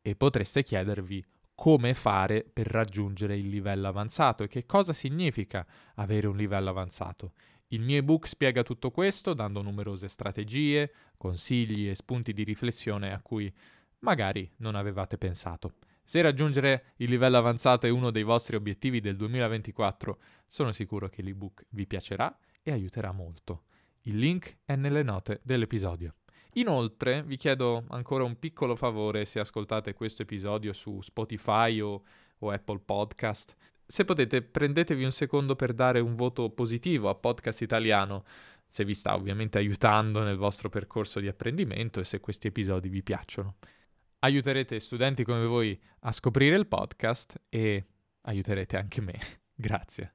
e 0.00 0.14
potreste 0.14 0.62
chiedervi 0.62 1.24
come 1.56 1.92
fare 1.92 2.44
per 2.44 2.68
raggiungere 2.68 3.36
il 3.36 3.48
livello 3.48 3.88
avanzato 3.88 4.44
e 4.44 4.48
che 4.48 4.64
cosa 4.64 4.92
significa 4.92 5.66
avere 5.96 6.28
un 6.28 6.36
livello 6.36 6.70
avanzato. 6.70 7.32
Il 7.72 7.80
mio 7.80 7.96
ebook 7.96 8.28
spiega 8.28 8.62
tutto 8.62 8.92
questo 8.92 9.34
dando 9.34 9.60
numerose 9.60 10.06
strategie, 10.06 10.92
consigli 11.16 11.88
e 11.88 11.96
spunti 11.96 12.32
di 12.32 12.44
riflessione 12.44 13.12
a 13.12 13.20
cui 13.20 13.52
magari 13.98 14.48
non 14.58 14.76
avevate 14.76 15.18
pensato. 15.18 15.72
Se 16.10 16.20
raggiungere 16.22 16.86
il 16.96 17.08
livello 17.08 17.38
avanzato 17.38 17.86
è 17.86 17.88
uno 17.88 18.10
dei 18.10 18.24
vostri 18.24 18.56
obiettivi 18.56 18.98
del 18.98 19.14
2024, 19.14 20.18
sono 20.44 20.72
sicuro 20.72 21.08
che 21.08 21.22
l'ebook 21.22 21.66
vi 21.68 21.86
piacerà 21.86 22.36
e 22.64 22.72
aiuterà 22.72 23.12
molto. 23.12 23.66
Il 24.00 24.18
link 24.18 24.56
è 24.64 24.74
nelle 24.74 25.04
note 25.04 25.38
dell'episodio. 25.44 26.16
Inoltre 26.54 27.22
vi 27.22 27.36
chiedo 27.36 27.84
ancora 27.90 28.24
un 28.24 28.40
piccolo 28.40 28.74
favore 28.74 29.24
se 29.24 29.38
ascoltate 29.38 29.94
questo 29.94 30.22
episodio 30.22 30.72
su 30.72 31.00
Spotify 31.00 31.78
o, 31.78 32.02
o 32.40 32.50
Apple 32.50 32.80
Podcast. 32.80 33.54
Se 33.86 34.04
potete, 34.04 34.42
prendetevi 34.42 35.04
un 35.04 35.12
secondo 35.12 35.54
per 35.54 35.72
dare 35.72 36.00
un 36.00 36.16
voto 36.16 36.50
positivo 36.50 37.08
a 37.08 37.14
Podcast 37.14 37.60
Italiano, 37.60 38.24
se 38.66 38.84
vi 38.84 38.94
sta 38.94 39.14
ovviamente 39.14 39.58
aiutando 39.58 40.24
nel 40.24 40.36
vostro 40.36 40.68
percorso 40.68 41.20
di 41.20 41.28
apprendimento 41.28 42.00
e 42.00 42.04
se 42.04 42.18
questi 42.18 42.48
episodi 42.48 42.88
vi 42.88 43.04
piacciono 43.04 43.58
aiuterete 44.20 44.80
studenti 44.80 45.24
come 45.24 45.44
voi 45.44 45.78
a 46.00 46.12
scoprire 46.12 46.56
il 46.56 46.66
podcast 46.66 47.40
e 47.48 47.86
aiuterete 48.22 48.76
anche 48.76 49.00
me. 49.00 49.18
Grazie. 49.54 50.14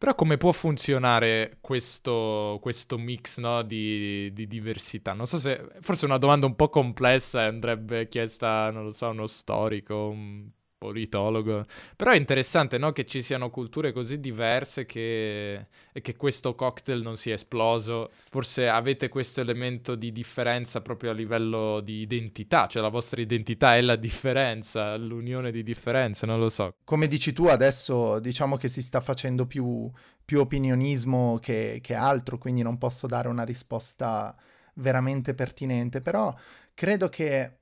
Però 0.00 0.14
come 0.14 0.38
può 0.38 0.50
funzionare 0.52 1.58
questo, 1.60 2.58
questo 2.62 2.96
mix 2.96 3.38
no, 3.38 3.60
di, 3.62 4.32
di, 4.32 4.46
diversità? 4.46 5.12
Non 5.12 5.26
so 5.26 5.36
se... 5.36 5.68
Forse 5.80 6.04
è 6.04 6.08
una 6.08 6.16
domanda 6.16 6.46
un 6.46 6.56
po' 6.56 6.70
complessa 6.70 7.42
e 7.42 7.46
andrebbe 7.46 8.08
chiesta, 8.08 8.70
non 8.70 8.84
lo 8.84 8.92
so, 8.92 9.08
uno 9.10 9.26
storico, 9.26 10.08
un 10.08 10.48
politologo. 10.80 11.66
Però 11.94 12.10
è 12.10 12.16
interessante 12.16 12.78
no, 12.78 12.92
che 12.92 13.04
ci 13.04 13.20
siano 13.20 13.50
culture 13.50 13.92
così 13.92 14.18
diverse 14.18 14.86
che... 14.86 15.66
e 15.92 16.00
che 16.00 16.16
questo 16.16 16.54
cocktail 16.54 17.02
non 17.02 17.18
sia 17.18 17.34
esploso. 17.34 18.10
Forse 18.30 18.66
avete 18.66 19.10
questo 19.10 19.42
elemento 19.42 19.94
di 19.94 20.10
differenza 20.10 20.80
proprio 20.80 21.10
a 21.10 21.12
livello 21.12 21.80
di 21.80 22.00
identità, 22.00 22.66
cioè 22.66 22.80
la 22.80 22.88
vostra 22.88 23.20
identità 23.20 23.76
è 23.76 23.82
la 23.82 23.96
differenza, 23.96 24.96
l'unione 24.96 25.50
di 25.50 25.62
differenze, 25.62 26.24
non 26.24 26.40
lo 26.40 26.48
so. 26.48 26.72
Come 26.82 27.06
dici 27.06 27.34
tu 27.34 27.44
adesso 27.44 28.18
diciamo 28.18 28.56
che 28.56 28.68
si 28.68 28.80
sta 28.80 29.00
facendo 29.00 29.46
più, 29.46 29.90
più 30.24 30.40
opinionismo 30.40 31.38
che, 31.42 31.80
che 31.82 31.94
altro, 31.94 32.38
quindi 32.38 32.62
non 32.62 32.78
posso 32.78 33.06
dare 33.06 33.28
una 33.28 33.44
risposta 33.44 34.34
veramente 34.76 35.34
pertinente, 35.34 36.00
però 36.00 36.34
credo 36.72 37.10
che 37.10 37.58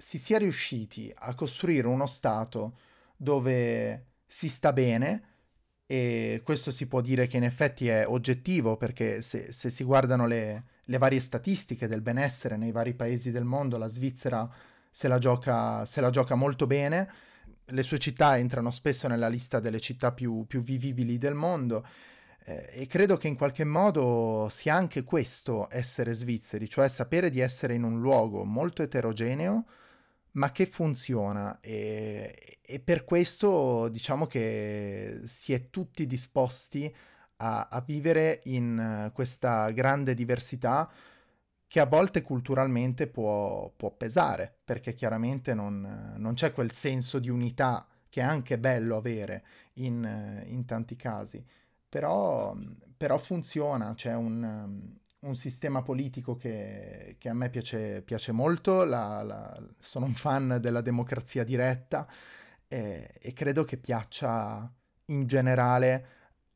si 0.00 0.16
sia 0.16 0.38
riusciti 0.38 1.12
a 1.12 1.34
costruire 1.34 1.88
uno 1.88 2.06
Stato 2.06 2.78
dove 3.16 4.04
si 4.26 4.48
sta 4.48 4.72
bene, 4.72 5.22
e 5.84 6.42
questo 6.44 6.70
si 6.70 6.86
può 6.86 7.00
dire 7.00 7.26
che 7.26 7.38
in 7.38 7.44
effetti 7.44 7.88
è 7.88 8.06
oggettivo 8.06 8.76
perché 8.76 9.22
se, 9.22 9.52
se 9.52 9.70
si 9.70 9.82
guardano 9.84 10.26
le, 10.26 10.64
le, 10.84 10.98
varie 10.98 11.18
statistiche 11.18 11.88
del 11.88 12.02
benessere 12.02 12.56
nei 12.56 12.72
vari 12.72 12.94
paesi 12.94 13.30
del 13.30 13.44
mondo, 13.44 13.78
la 13.78 13.88
Svizzera 13.88 14.48
se 14.90 15.08
la 15.08 15.18
gioca, 15.18 15.84
se 15.86 16.00
la 16.00 16.10
gioca 16.10 16.34
molto 16.34 16.66
bene, 16.66 17.10
le 17.64 17.82
sue 17.82 17.98
città 17.98 18.36
entrano 18.38 18.70
spesso 18.70 19.08
nella 19.08 19.28
lista 19.28 19.60
delle 19.60 19.80
città 19.80 20.12
più, 20.12 20.44
più 20.46 20.62
vivibili 20.62 21.18
del 21.18 21.34
mondo 21.34 21.86
eh, 22.44 22.68
e 22.72 22.86
credo 22.86 23.16
che 23.16 23.28
in 23.28 23.36
qualche 23.36 23.64
modo 23.64 24.48
sia 24.50 24.74
anche 24.74 25.04
questo 25.04 25.68
essere 25.70 26.14
svizzeri, 26.14 26.68
cioè 26.68 26.88
sapere 26.88 27.30
di 27.30 27.40
essere 27.40 27.74
in 27.74 27.82
un 27.82 28.00
luogo 28.00 28.44
molto 28.44 28.82
eterogeneo, 28.82 29.64
ma 30.32 30.50
che 30.52 30.66
funziona? 30.66 31.58
E, 31.60 32.58
e, 32.60 32.80
per 32.80 33.04
questo 33.04 33.88
diciamo 33.88 34.26
che 34.26 35.20
si 35.24 35.52
è 35.52 35.70
tutti 35.70 36.06
disposti 36.06 36.94
a, 37.36 37.68
a, 37.70 37.80
vivere 37.80 38.40
in 38.44 39.10
questa 39.14 39.70
grande 39.70 40.14
diversità 40.14 40.90
che 41.66 41.80
a 41.80 41.86
volte 41.86 42.22
culturalmente 42.22 43.06
può, 43.08 43.70
può 43.76 43.90
pesare, 43.90 44.58
perché 44.64 44.94
chiaramente 44.94 45.54
non, 45.54 46.14
non, 46.16 46.34
c'è 46.34 46.52
quel 46.52 46.72
senso 46.72 47.18
di 47.18 47.28
unità 47.28 47.86
che 48.08 48.20
è 48.22 48.24
anche 48.24 48.58
bello 48.58 48.96
avere 48.96 49.44
in, 49.74 50.42
in 50.46 50.64
tanti 50.64 50.96
casi, 50.96 51.44
però, 51.88 52.56
però 52.96 53.18
funziona, 53.18 53.92
c'è 53.94 54.14
un, 54.14 54.98
un 55.20 55.34
sistema 55.34 55.82
politico 55.82 56.36
che, 56.36 57.16
che 57.18 57.28
a 57.28 57.34
me 57.34 57.50
piace, 57.50 58.02
piace 58.02 58.32
molto, 58.32 58.84
la, 58.84 59.22
la, 59.22 59.62
sono 59.80 60.06
un 60.06 60.14
fan 60.14 60.58
della 60.60 60.80
democrazia 60.80 61.42
diretta 61.42 62.06
e, 62.68 63.10
e 63.20 63.32
credo 63.32 63.64
che 63.64 63.78
piaccia 63.78 64.70
in 65.06 65.26
generale 65.26 66.06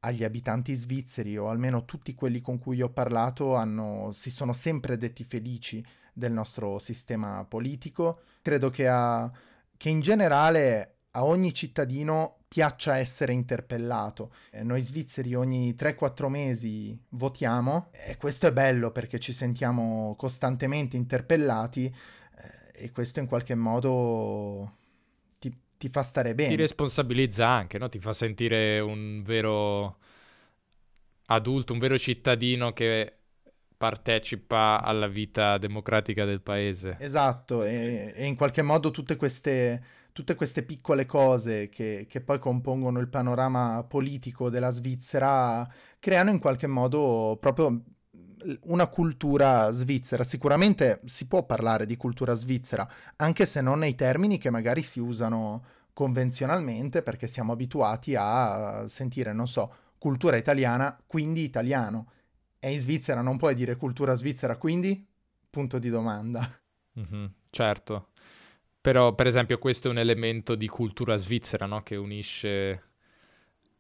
agli 0.01 0.25
abitanti 0.25 0.75
svizzeri 0.75 1.37
o 1.37 1.49
almeno 1.49 1.85
tutti 1.85 2.15
quelli 2.15 2.41
con 2.41 2.59
cui 2.59 2.83
ho 2.83 2.91
parlato 2.91 3.55
hanno, 3.55 4.11
si 4.13 4.31
sono 4.31 4.53
sempre 4.53 4.97
detti 4.97 5.25
felici 5.25 5.85
del 6.13 6.33
nostro 6.33 6.79
sistema 6.79 7.45
politico. 7.45 8.23
Credo 8.43 8.71
che, 8.71 8.89
a, 8.89 9.31
che 9.77 9.89
in 9.89 10.01
generale 10.01 10.92
a 11.13 11.25
ogni 11.25 11.53
cittadino 11.53 12.39
piaccia 12.49 12.99
essere 12.99 13.33
interpellato. 13.33 14.33
Eh, 14.51 14.63
noi 14.63 14.81
svizzeri 14.81 15.35
ogni 15.35 15.75
3-4 15.75 16.29
mesi 16.29 16.99
votiamo 17.11 17.89
e 17.93 18.17
questo 18.17 18.47
è 18.47 18.53
bello 18.53 18.91
perché 18.91 19.19
ci 19.19 19.33
sentiamo 19.33 20.15
costantemente 20.17 20.97
interpellati 20.97 21.87
eh, 21.87 22.85
e 22.85 22.91
questo 22.91 23.21
in 23.21 23.27
qualche 23.27 23.55
modo 23.55 24.77
ti, 25.39 25.55
ti, 25.77 25.89
fa 25.89 26.03
stare 26.03 26.35
bene. 26.35 26.51
Ti 26.51 26.57
responsabilizza 26.57 27.47
anche, 27.47 27.79
no? 27.79 27.89
ti 27.89 27.99
fa 27.99 28.13
sentire 28.13 28.81
un 28.81 29.23
vero 29.23 29.99
adulto, 31.27 31.73
un 31.73 31.79
vero 31.79 31.99
cittadino 31.99 32.73
che 32.73 33.17
partecipa 33.77 34.81
alla 34.83 35.09
vita 35.09 35.59
democratica 35.59 36.25
del 36.25 36.41
paese. 36.41 36.97
Esatto, 37.01 37.65
e, 37.65 38.13
e 38.15 38.27
in 38.27 38.37
qualche 38.37 38.63
modo 38.63 38.91
tutte 38.91 39.17
queste 39.17 39.83
tutte 40.13 40.35
queste 40.35 40.63
piccole 40.63 41.07
cose 41.07 41.69
che, 41.69 42.07
che, 42.09 42.21
poi 42.21 42.39
compongono 42.39 43.01
il 43.01 43.09
panorama 43.09 43.85
politico 43.85 44.51
della 44.51 44.71
Svizzera 44.71 45.67
creano 45.99 46.31
in 46.31 46.39
qualche 46.39 46.67
modo 46.67 47.37
proprio 47.41 47.83
una 48.65 48.87
cultura 48.89 49.71
svizzera. 49.71 50.25
Sicuramente 50.25 51.01
si 51.05 51.27
può 51.27 51.45
parlare 51.45 51.87
di 51.87 51.97
cultura 51.97 52.35
svizzera, 52.35 52.87
anche 53.17 53.47
se 53.47 53.61
non 53.61 53.81
nei 53.81 53.95
termini 53.95 54.39
che 54.39 54.51
magari 54.51 54.83
si 54.83 55.01
usano 55.01 55.65
convenzionalmente, 55.93 57.03
perché 57.03 57.27
siamo 57.27 57.53
abituati 57.53 58.15
a 58.17 58.85
sentire, 58.89 59.33
non 59.33 59.49
so, 59.49 59.75
cultura 59.99 60.37
italiana, 60.37 60.99
quindi 61.07 61.43
italiano. 61.43 62.11
E 62.59 62.73
in 62.73 62.79
Svizzera 62.79 63.23
non 63.23 63.37
puoi 63.37 63.55
dire 63.55 63.77
cultura 63.77 64.15
svizzera, 64.15 64.57
quindi? 64.57 65.07
Punto 65.51 65.79
di 65.79 65.91
domanda. 65.91 66.49
Mm-hmm, 66.99 67.25
certo. 67.51 68.12
Però, 68.83 69.15
per 69.15 69.29
esempio, 69.29 69.59
questo 69.59 69.87
è 69.87 69.91
un 69.93 69.99
elemento 69.99 70.57
di 70.57 70.67
cultura 70.67 71.17
svizzera, 71.17 71.67
no? 71.67 71.85
Che 71.85 71.95
unisce 71.95 72.83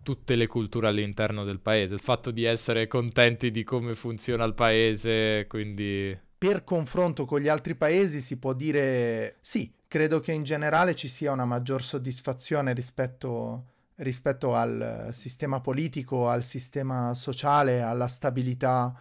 tutte 0.00 0.36
le 0.36 0.46
culture 0.46 0.86
all'interno 0.86 1.42
del 1.42 1.58
paese. 1.58 1.94
Il 1.94 2.00
fatto 2.00 2.30
di 2.30 2.44
essere 2.44 2.86
contenti 2.86 3.50
di 3.50 3.64
come 3.64 3.96
funziona 3.96 4.44
il 4.44 4.54
paese, 4.54 5.46
quindi... 5.48 6.16
Per 6.38 6.62
confronto 6.62 7.24
con 7.24 7.40
gli 7.40 7.48
altri 7.48 7.74
paesi 7.74 8.20
si 8.20 8.38
può 8.38 8.52
dire 8.52 9.36
sì, 9.40 9.72
credo 9.88 10.20
che 10.20 10.30
in 10.30 10.44
generale 10.44 10.94
ci 10.94 11.08
sia 11.08 11.32
una 11.32 11.44
maggior 11.44 11.82
soddisfazione 11.82 12.72
rispetto, 12.72 13.64
rispetto 13.96 14.54
al 14.54 15.08
sistema 15.10 15.60
politico, 15.60 16.28
al 16.28 16.44
sistema 16.44 17.12
sociale, 17.14 17.82
alla 17.82 18.06
stabilità, 18.08 18.96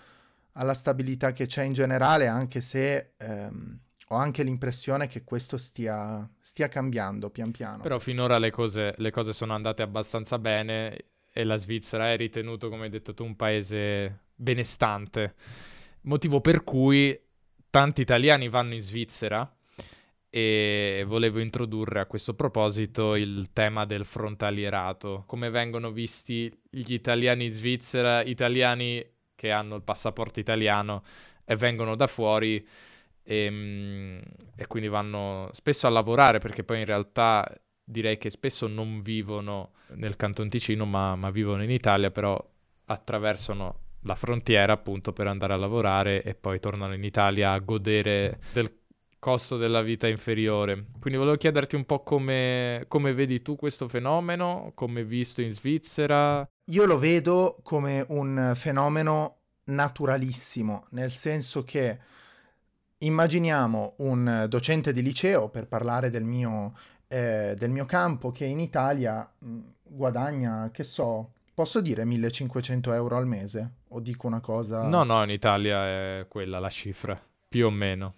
alla 0.53 0.73
stabilità 0.73 1.31
che 1.31 1.45
c'è 1.45 1.61
in 1.61 1.73
generale, 1.73 2.25
anche 2.25 2.59
se... 2.59 3.13
Ehm, 3.17 3.79
ho 4.11 4.15
anche 4.15 4.43
l'impressione 4.43 5.07
che 5.07 5.23
questo 5.23 5.57
stia, 5.57 6.29
stia 6.39 6.67
cambiando 6.67 7.29
pian 7.29 7.51
piano. 7.51 7.81
Però 7.81 7.97
finora 7.97 8.37
le 8.39 8.51
cose, 8.51 8.93
le 8.97 9.09
cose 9.09 9.31
sono 9.31 9.53
andate 9.53 9.81
abbastanza 9.81 10.37
bene 10.37 11.05
e 11.31 11.43
la 11.45 11.55
Svizzera 11.55 12.11
è 12.11 12.17
ritenuto, 12.17 12.67
come 12.67 12.83
hai 12.83 12.89
detto 12.89 13.13
tu, 13.13 13.23
un 13.23 13.37
paese 13.37 14.23
benestante. 14.35 15.35
Motivo 16.01 16.41
per 16.41 16.63
cui 16.65 17.17
tanti 17.69 18.01
italiani 18.01 18.49
vanno 18.49 18.73
in 18.73 18.81
Svizzera 18.81 19.49
e 20.29 21.05
volevo 21.07 21.39
introdurre 21.39 22.01
a 22.01 22.05
questo 22.05 22.33
proposito 22.33 23.15
il 23.15 23.51
tema 23.53 23.85
del 23.85 24.03
frontalierato. 24.03 25.23
Come 25.25 25.49
vengono 25.49 25.91
visti 25.91 26.51
gli 26.69 26.91
italiani 26.91 27.45
in 27.45 27.53
Svizzera, 27.53 28.23
italiani 28.23 29.05
che 29.35 29.51
hanno 29.51 29.77
il 29.77 29.83
passaporto 29.83 30.41
italiano 30.41 31.03
e 31.45 31.55
vengono 31.55 31.95
da 31.95 32.07
fuori 32.07 32.67
e, 33.23 33.45
ehm, 33.45 34.21
e 34.55 34.67
quindi 34.67 34.89
vanno 34.89 35.49
spesso 35.51 35.87
a 35.87 35.89
lavorare 35.89 36.39
perché 36.39 36.63
poi 36.63 36.79
in 36.79 36.85
realtà 36.85 37.45
direi 37.83 38.17
che 38.17 38.29
spesso 38.29 38.67
non 38.67 39.01
vivono 39.01 39.71
nel 39.95 40.15
Canton 40.15 40.49
Ticino 40.49 40.85
ma, 40.85 41.15
ma 41.15 41.29
vivono 41.29 41.63
in 41.63 41.71
Italia, 41.71 42.11
però 42.11 42.43
attraversano 42.85 43.79
la 44.03 44.15
frontiera 44.15 44.73
appunto 44.73 45.13
per 45.13 45.27
andare 45.27 45.53
a 45.53 45.57
lavorare 45.57 46.23
e 46.23 46.33
poi 46.33 46.59
tornano 46.59 46.93
in 46.93 47.03
Italia 47.03 47.51
a 47.51 47.59
godere 47.59 48.39
del 48.53 48.79
costo 49.19 49.57
della 49.57 49.83
vita 49.83 50.07
inferiore. 50.07 50.87
Quindi 50.99 51.19
volevo 51.19 51.37
chiederti 51.37 51.75
un 51.75 51.85
po' 51.85 52.01
come, 52.01 52.85
come 52.87 53.13
vedi 53.13 53.43
tu 53.43 53.55
questo 53.55 53.87
fenomeno, 53.87 54.71
come 54.73 55.03
visto 55.03 55.43
in 55.43 55.51
Svizzera. 55.51 56.47
Io 56.71 56.85
lo 56.85 56.97
vedo 56.97 57.59
come 57.61 58.03
un 58.07 58.53
fenomeno 58.55 59.41
naturalissimo, 59.65 60.87
nel 60.91 61.11
senso 61.11 61.63
che 61.63 61.99
Immaginiamo 63.03 63.93
un 63.97 64.45
docente 64.47 64.93
di 64.93 65.01
liceo, 65.01 65.49
per 65.49 65.67
parlare 65.67 66.09
del 66.09 66.23
mio, 66.23 66.73
eh, 67.07 67.55
del 67.57 67.71
mio 67.71 67.85
campo, 67.85 68.31
che 68.31 68.45
in 68.45 68.59
Italia 68.59 69.27
mh, 69.39 69.59
guadagna, 69.81 70.69
che 70.71 70.83
so, 70.83 71.31
posso 71.53 71.81
dire 71.81 72.05
1500 72.05 72.93
euro 72.93 73.17
al 73.17 73.25
mese? 73.25 73.71
O 73.89 73.99
dico 73.99 74.27
una 74.27 74.39
cosa... 74.39 74.87
No, 74.87 75.03
no, 75.03 75.23
in 75.23 75.31
Italia 75.31 75.83
è 76.19 76.25
quella 76.27 76.59
la 76.59 76.69
cifra, 76.69 77.19
più 77.47 77.65
o 77.65 77.71
meno. 77.71 78.13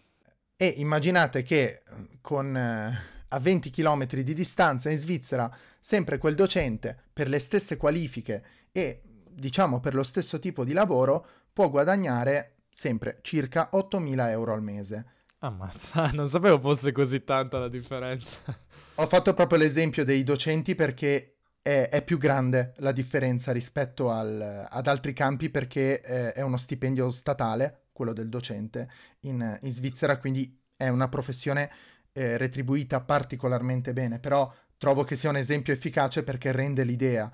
E 0.57 0.67
immaginate 0.77 1.43
che 1.43 1.83
con, 2.19 2.55
eh, 2.55 2.97
a 3.29 3.39
20 3.39 3.69
km 3.69 4.05
di 4.05 4.33
distanza 4.33 4.89
in 4.89 4.97
Svizzera, 4.97 5.49
sempre 5.79 6.17
quel 6.17 6.35
docente, 6.35 6.97
per 7.11 7.29
le 7.29 7.39
stesse 7.39 7.77
qualifiche 7.77 8.43
e 8.71 9.01
diciamo 9.29 9.79
per 9.79 9.93
lo 9.93 10.03
stesso 10.03 10.39
tipo 10.39 10.63
di 10.63 10.73
lavoro, 10.73 11.25
può 11.53 11.69
guadagnare 11.69 12.52
sempre 12.73 13.19
circa 13.21 13.69
8.000 13.73 14.29
euro 14.29 14.53
al 14.53 14.63
mese. 14.63 15.05
Ammazza, 15.39 16.09
non 16.13 16.29
sapevo 16.29 16.59
fosse 16.59 16.91
così 16.91 17.23
tanta 17.23 17.59
la 17.59 17.69
differenza. 17.69 18.37
Ho 18.95 19.07
fatto 19.07 19.33
proprio 19.33 19.59
l'esempio 19.59 20.03
dei 20.03 20.23
docenti 20.23 20.75
perché 20.75 21.35
è, 21.61 21.89
è 21.89 22.03
più 22.03 22.17
grande 22.17 22.73
la 22.77 22.91
differenza 22.91 23.51
rispetto 23.51 24.11
al, 24.11 24.67
ad 24.69 24.87
altri 24.87 25.13
campi 25.13 25.49
perché 25.49 26.01
è, 26.01 26.33
è 26.33 26.41
uno 26.41 26.57
stipendio 26.57 27.09
statale, 27.09 27.85
quello 27.91 28.13
del 28.13 28.29
docente, 28.29 28.89
in, 29.21 29.57
in 29.61 29.71
Svizzera, 29.71 30.17
quindi 30.17 30.59
è 30.75 30.89
una 30.89 31.09
professione 31.09 31.71
eh, 32.11 32.37
retribuita 32.37 33.01
particolarmente 33.01 33.93
bene, 33.93 34.19
però 34.19 34.51
trovo 34.77 35.03
che 35.03 35.15
sia 35.15 35.29
un 35.29 35.37
esempio 35.37 35.73
efficace 35.73 36.23
perché 36.23 36.51
rende 36.51 36.83
l'idea. 36.83 37.31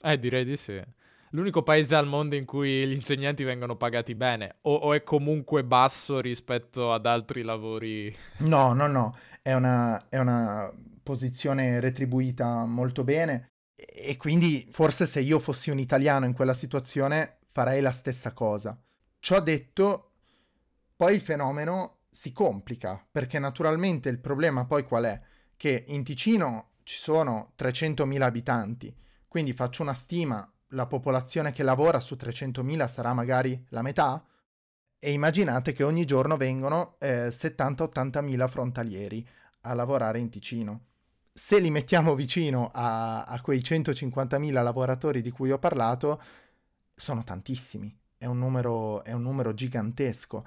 Eh, 0.00 0.18
direi 0.18 0.44
di 0.44 0.56
sì 0.56 0.80
l'unico 1.32 1.62
paese 1.62 1.94
al 1.94 2.06
mondo 2.06 2.34
in 2.34 2.44
cui 2.44 2.86
gli 2.86 2.92
insegnanti 2.92 3.44
vengono 3.44 3.76
pagati 3.76 4.14
bene 4.14 4.56
o, 4.62 4.74
o, 4.74 4.94
è 4.94 5.02
comunque 5.02 5.64
basso 5.64 6.20
rispetto 6.20 6.92
ad 6.92 7.06
altri 7.06 7.42
lavori? 7.42 8.14
No, 8.38 8.72
no, 8.72 8.86
no, 8.86 9.12
è 9.42 9.52
una, 9.52 10.08
è 10.08 10.18
una 10.18 10.72
posizione 11.02 11.80
retribuita 11.80 12.64
molto 12.64 13.04
bene 13.04 13.50
e 13.74 14.16
quindi 14.16 14.68
forse 14.70 15.06
se 15.06 15.20
io 15.20 15.38
fossi 15.38 15.70
un 15.70 15.78
italiano 15.78 16.26
in 16.26 16.34
quella 16.34 16.54
situazione 16.54 17.38
farei 17.50 17.80
la 17.80 17.92
stessa 17.92 18.32
cosa. 18.32 18.78
Ciò 19.18 19.40
detto, 19.40 20.10
poi 20.96 21.14
il 21.14 21.20
fenomeno 21.20 21.98
si 22.10 22.32
complica 22.32 23.04
perché 23.10 23.38
naturalmente 23.38 24.08
il 24.08 24.18
problema 24.18 24.64
poi 24.66 24.84
qual 24.84 25.04
è? 25.04 25.20
Che 25.56 25.84
in 25.88 26.04
Ticino 26.04 26.70
ci 26.82 26.98
sono 26.98 27.52
300.000 27.56 28.20
abitanti, 28.20 28.94
quindi 29.28 29.52
faccio 29.52 29.82
una 29.82 29.94
stima 29.94 30.46
la 30.72 30.86
popolazione 30.86 31.52
che 31.52 31.62
lavora 31.62 32.00
su 32.00 32.16
300.000 32.18 32.86
sarà 32.86 33.14
magari 33.14 33.64
la 33.70 33.82
metà? 33.82 34.24
E 34.98 35.12
immaginate 35.12 35.72
che 35.72 35.82
ogni 35.82 36.04
giorno 36.04 36.36
vengono 36.36 36.96
eh, 36.98 37.28
70-80.000 37.28 38.48
frontalieri 38.48 39.26
a 39.62 39.74
lavorare 39.74 40.20
in 40.20 40.28
Ticino. 40.28 40.86
Se 41.32 41.58
li 41.58 41.70
mettiamo 41.70 42.14
vicino 42.14 42.70
a, 42.72 43.24
a 43.24 43.40
quei 43.40 43.60
150.000 43.60 44.52
lavoratori 44.62 45.20
di 45.20 45.30
cui 45.30 45.50
ho 45.50 45.58
parlato, 45.58 46.22
sono 46.94 47.24
tantissimi, 47.24 47.96
è 48.16 48.26
un 48.26 48.38
numero, 48.38 49.02
è 49.02 49.12
un 49.12 49.22
numero 49.22 49.54
gigantesco. 49.54 50.46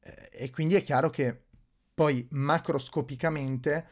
Eh, 0.00 0.28
e 0.32 0.50
quindi 0.50 0.74
è 0.74 0.82
chiaro 0.82 1.08
che 1.08 1.44
poi 1.94 2.26
macroscopicamente 2.32 3.86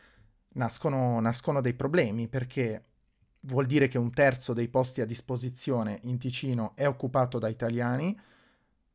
nascono, 0.54 1.20
nascono 1.20 1.60
dei 1.60 1.74
problemi 1.74 2.28
perché 2.28 2.91
vuol 3.44 3.66
dire 3.66 3.88
che 3.88 3.98
un 3.98 4.10
terzo 4.10 4.52
dei 4.52 4.68
posti 4.68 5.00
a 5.00 5.06
disposizione 5.06 5.98
in 6.02 6.18
Ticino 6.18 6.72
è 6.74 6.86
occupato 6.86 7.38
da 7.38 7.48
italiani, 7.48 8.18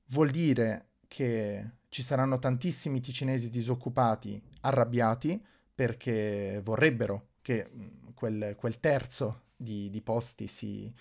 vuol 0.10 0.30
dire 0.30 0.86
che 1.08 1.72
ci 1.90 2.04
saranno 2.04 2.38
tantissimi 2.38 3.00
ticinesi 3.00 3.50
disoccupati 3.50 4.42
arrabbiati 4.62 5.44
perché 5.74 6.62
vorrebbero 6.64 7.30
che 7.42 7.70
mm, 7.74 8.10
quel, 8.14 8.56
quel 8.58 8.80
terzo 8.80 9.44
di, 9.56 9.90
di 9.90 10.02
posti 10.02 10.48
si, 10.48 10.94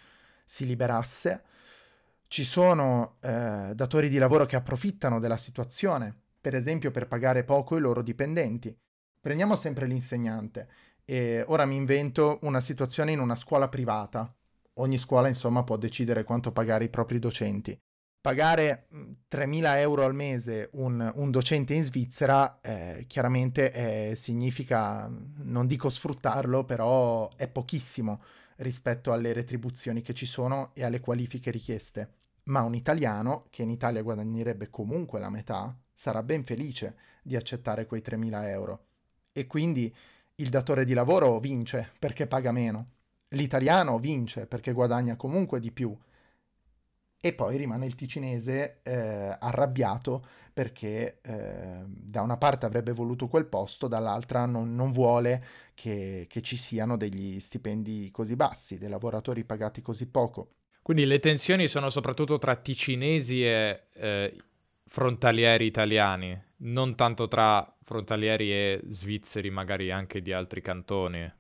si, 0.45 0.67
liberasse. 0.67 1.45
Ci 2.29 2.45
sono 2.45 3.17
eh, 3.21 3.73
datori 3.75 4.09
di 4.09 4.19
lavoro 4.19 4.47
che 4.47 4.57
approfittano 4.57 5.21
della 5.21 5.37
situazione, 5.37 6.15
per 6.41 6.55
esempio 6.55 6.91
per 6.91 7.07
pagare 7.07 7.45
poco 7.45 7.77
i 7.77 7.81
loro 7.81 8.03
dipendenti. 8.03 8.77
Prendiamo 9.21 9.57
sempre 9.57 9.87
l'insegnante 9.87 10.69
e 11.09 11.45
ora 11.47 11.65
mi 11.65 11.77
invento 11.77 12.41
una 12.43 12.61
situazione 12.61 13.13
in 13.13 13.21
una 13.21 13.37
scuola 13.37 13.69
privata. 13.69 14.35
Ogni 14.75 14.99
scuola, 14.99 15.29
insomma, 15.29 15.63
può 15.63 15.77
decidere 15.77 16.25
quanto 16.25 16.53
pagare 16.53 16.85
i 16.85 16.89
propri 16.91 17.19
docenti. 17.21 17.79
Pagare 18.21 18.89
3.000 19.31 19.47
mm, 19.47 19.65
euro 19.65 20.05
al 20.05 20.15
mese 20.15 20.69
un, 20.73 21.13
un 21.15 21.31
docente 21.31 21.75
in 21.75 21.85
Svizzera 21.85 22.61
eh, 22.61 23.05
chiaramente 23.07 23.73
eh, 24.11 24.17
significa, 24.17 25.09
non 25.09 25.69
dico 25.69 25.89
sfruttarlo, 25.89 26.65
però 26.65 27.31
è 27.37 27.47
pochissimo 27.47 28.21
rispetto 28.57 29.13
alle 29.13 29.33
retribuzioni 29.33 30.03
che 30.03 30.13
ci 30.13 30.27
sono 30.27 30.71
e 30.75 30.83
alle 30.85 30.99
qualifiche 30.99 31.53
richieste. 31.53 32.15
Ma 32.47 32.63
un 32.63 32.75
italiano, 32.75 33.47
che 33.51 33.63
in 33.63 33.71
Italia 33.71 34.03
guadagnerebbe 34.03 34.71
comunque 34.71 35.21
la 35.21 35.31
metà, 35.31 35.79
sarà 35.95 36.25
ben 36.25 36.45
felice 36.45 36.97
di 37.23 37.37
accettare 37.37 37.87
quei 37.87 38.03
3.000 38.05 38.49
euro. 38.49 38.87
E 39.33 39.47
quindi 39.47 39.95
il 40.37 40.49
datore 40.49 40.85
di 40.85 40.95
lavoro 40.95 41.39
vince 41.39 41.93
perché 41.99 42.27
paga 42.27 42.53
meno, 42.53 42.91
l'italiano 43.29 43.99
vince 43.99 44.47
perché 44.47 44.73
guadagna 44.73 45.17
comunque 45.17 45.61
di 45.61 45.73
più. 45.73 45.97
E 47.19 47.33
poi 47.33 47.57
rimane 47.57 47.87
il 47.87 47.95
ticinese 47.95 48.81
eh, 48.83 49.37
arrabbiato 49.41 50.23
perché 50.53 51.19
eh, 51.23 51.83
da 51.87 52.21
una 52.21 52.37
parte 52.37 52.67
avrebbe 52.67 52.93
voluto 52.93 53.27
quel 53.27 53.47
posto, 53.47 53.89
dall'altra 53.89 54.47
non, 54.47 54.75
non 54.75 54.93
vuole 54.93 55.45
che, 55.75 56.27
che, 56.29 56.41
ci 56.41 56.57
siano 56.57 56.97
degli 56.97 57.41
stipendi 57.41 58.11
così 58.13 58.37
bassi, 58.37 58.79
dei 58.79 58.89
lavoratori 58.89 59.45
pagati 59.45 59.83
così 59.83 60.07
poco. 60.07 60.51
Quindi 60.83 61.05
le 61.05 61.19
tensioni 61.19 61.67
sono 61.67 61.91
soprattutto 61.91 62.39
tra 62.39 62.55
ticinesi 62.55 63.45
e 63.45 63.87
eh, 63.95 64.37
frontalieri 64.87 65.67
italiani, 65.67 66.41
non 66.59 66.95
tanto 66.95 67.29
tra 67.29 67.75
frontalieri 67.83 68.51
e 68.53 68.81
svizzeri, 68.89 69.51
magari 69.51 69.91
anche 69.91 70.23
di 70.23 70.33
altri 70.33 70.61
cantoni. 70.61 71.33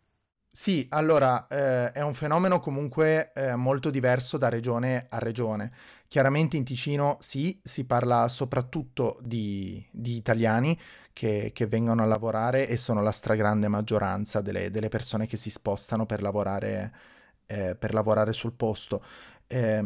Sì, 0.57 0.87
allora 0.88 1.46
eh, 1.48 1.92
è 1.92 2.00
un 2.00 2.14
fenomeno 2.14 2.61
comunque 2.61 3.31
eh, 3.35 3.55
molto 3.57 3.90
diverso 3.90 4.38
da 4.38 4.48
regione 4.48 5.07
a 5.11 5.18
regione. 5.18 5.70
Chiaramente 6.09 6.57
in 6.57 6.64
Ticino 6.64 7.18
sì, 7.20 7.61
si 7.62 7.85
parla 7.85 8.26
soprattutto 8.29 9.18
di, 9.20 9.87
di 9.90 10.16
italiani 10.16 10.79
che, 11.12 11.50
che, 11.52 11.66
vengono 11.66 12.02
a 12.02 12.07
lavorare 12.07 12.68
e 12.68 12.79
sono 12.79 13.02
la 13.02 13.11
stragrande 13.12 13.68
maggioranza 13.68 14.40
delle, 14.40 14.70
delle 14.70 14.88
persone 14.88 15.26
che 15.26 15.37
si 15.37 15.50
spostano 15.50 16.07
per 16.07 16.22
lavorare, 16.22 16.94
eh, 17.44 17.74
per 17.74 17.92
lavorare 17.92 18.33
sul 18.33 18.55
posto. 18.55 19.02
Eh, 19.46 19.85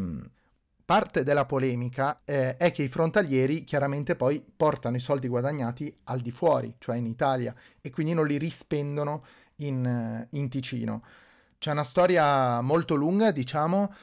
parte 0.90 1.22
della 1.22 1.44
polemica 1.44 2.18
eh, 2.24 2.56
è 2.56 2.72
che 2.72 2.82
i 2.82 2.88
frontalieri 2.88 3.62
chiaramente 3.62 4.16
poi 4.16 4.44
portano 4.56 4.96
i 4.96 4.98
soldi 4.98 5.28
guadagnati 5.28 5.96
al 6.06 6.18
di 6.18 6.32
fuori, 6.32 6.74
cioè 6.80 6.96
in 6.96 7.06
Italia, 7.06 7.54
e 7.80 7.90
quindi 7.90 8.12
non 8.12 8.26
li 8.26 8.38
rispendono 8.38 9.22
in, 9.58 10.26
in 10.30 10.48
Ticino. 10.48 11.04
C'è 11.58 11.70
una 11.70 11.84
storia 11.84 12.60
molto 12.60 12.96
lunga, 12.96 13.30
diciamo, 13.30 13.94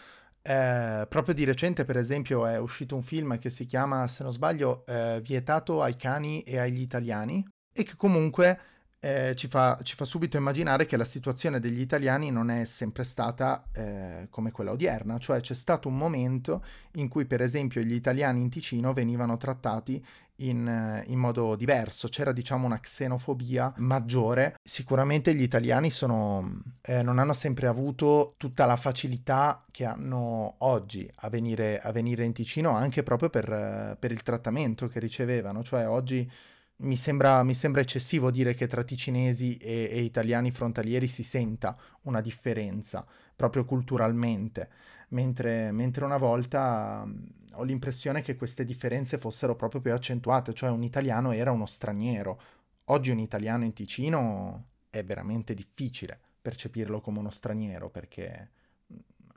eh, 0.41 1.05
proprio 1.09 1.33
di 1.33 1.43
recente, 1.43 1.83
per 1.83 1.97
esempio, 1.97 2.45
è 2.45 2.57
uscito 2.57 2.95
un 2.95 3.03
film 3.03 3.37
che 3.37 3.49
si 3.49 3.65
chiama, 3.65 4.07
se 4.07 4.23
non 4.23 4.31
sbaglio, 4.31 4.85
eh, 4.85 5.19
Vietato 5.21 5.81
ai 5.81 5.97
cani 5.97 6.41
e 6.43 6.57
agli 6.57 6.79
italiani, 6.79 7.45
e 7.73 7.83
che 7.83 7.97
comunque 7.97 8.59
eh, 8.99 9.33
ci, 9.35 9.47
fa, 9.47 9.77
ci, 9.83 9.95
fa, 9.95 10.05
subito 10.05 10.37
immaginare 10.37 10.85
che 10.85 10.97
la 10.97 11.05
situazione 11.05 11.59
degli 11.59 11.79
italiani 11.79 12.31
non 12.31 12.49
è 12.49 12.65
sempre 12.65 13.03
stata 13.03 13.63
eh, 13.71 14.27
come 14.29 14.51
quella 14.51 14.71
odierna, 14.71 15.17
cioè 15.19 15.39
c'è 15.39 15.53
stato 15.53 15.87
un 15.87 15.97
momento 15.97 16.63
in 16.93 17.07
cui, 17.07 17.25
per 17.25 17.41
esempio, 17.41 17.81
gli 17.81 17.93
italiani 17.93 18.41
in 18.41 18.49
Ticino 18.49 18.93
venivano 18.93 19.37
trattati 19.37 20.03
in, 20.37 20.67
eh, 20.67 21.03
in, 21.07 21.19
modo 21.19 21.55
diverso, 21.55 22.07
c'era 22.07 22.31
diciamo 22.31 22.65
una 22.65 22.79
xenofobia 22.79 23.73
maggiore. 23.77 24.55
Sicuramente 24.63 25.33
gli 25.33 25.41
italiani 25.41 25.89
sono, 25.89 26.61
eh, 26.81 27.01
non 27.03 27.19
hanno 27.19 27.33
sempre 27.33 27.67
avuto 27.67 28.33
tutta 28.37 28.65
la 28.65 28.75
facilità 28.75 29.63
che 29.71 29.85
hanno 29.85 30.55
oggi 30.59 31.09
a 31.17 31.29
venire, 31.29 31.79
a 31.79 31.91
venire 31.91 32.23
in 32.25 32.33
Ticino, 32.33 32.71
anche 32.71 33.03
proprio 33.03 33.29
per, 33.29 33.95
per 33.99 34.11
il 34.11 34.23
trattamento 34.23 34.87
che 34.87 34.99
ricevevano, 34.99 35.63
cioè 35.63 35.87
oggi 35.87 36.29
mi 36.77 36.95
sembra, 36.95 37.43
mi 37.43 37.53
sembra, 37.53 37.81
eccessivo 37.81 38.29
dire 38.29 38.53
che 38.53 38.67
tra 38.67 38.83
ticinesi 38.83 39.57
e, 39.57 39.89
e, 39.91 40.01
italiani 40.01 40.51
frontalieri 40.51 41.07
si 41.07 41.23
senta 41.23 41.75
una 42.03 42.21
differenza, 42.21 43.05
proprio 43.35 43.65
culturalmente, 43.65 44.69
mentre, 45.09 45.71
mentre 45.71 46.05
una 46.05 46.17
volta 46.17 47.07
ho 47.53 47.63
l'impressione 47.63 48.21
che 48.21 48.35
queste 48.35 48.63
differenze 48.65 49.17
fossero 49.17 49.55
proprio 49.55 49.81
più 49.81 49.91
accentuate, 49.91 50.53
cioè 50.53 50.69
un 50.69 50.83
italiano 50.83 51.31
era 51.31 51.51
uno 51.51 51.65
straniero. 51.65 52.39
Oggi 52.85 53.11
un 53.11 53.19
italiano 53.19 53.63
in 53.63 53.73
Ticino 53.73 54.63
è 54.89 55.03
veramente 55.03 55.53
difficile 55.53 56.19
percepirlo 56.41 57.01
come 57.01 57.19
uno 57.19 57.31
straniero 57.31 57.89
perché 57.89 58.51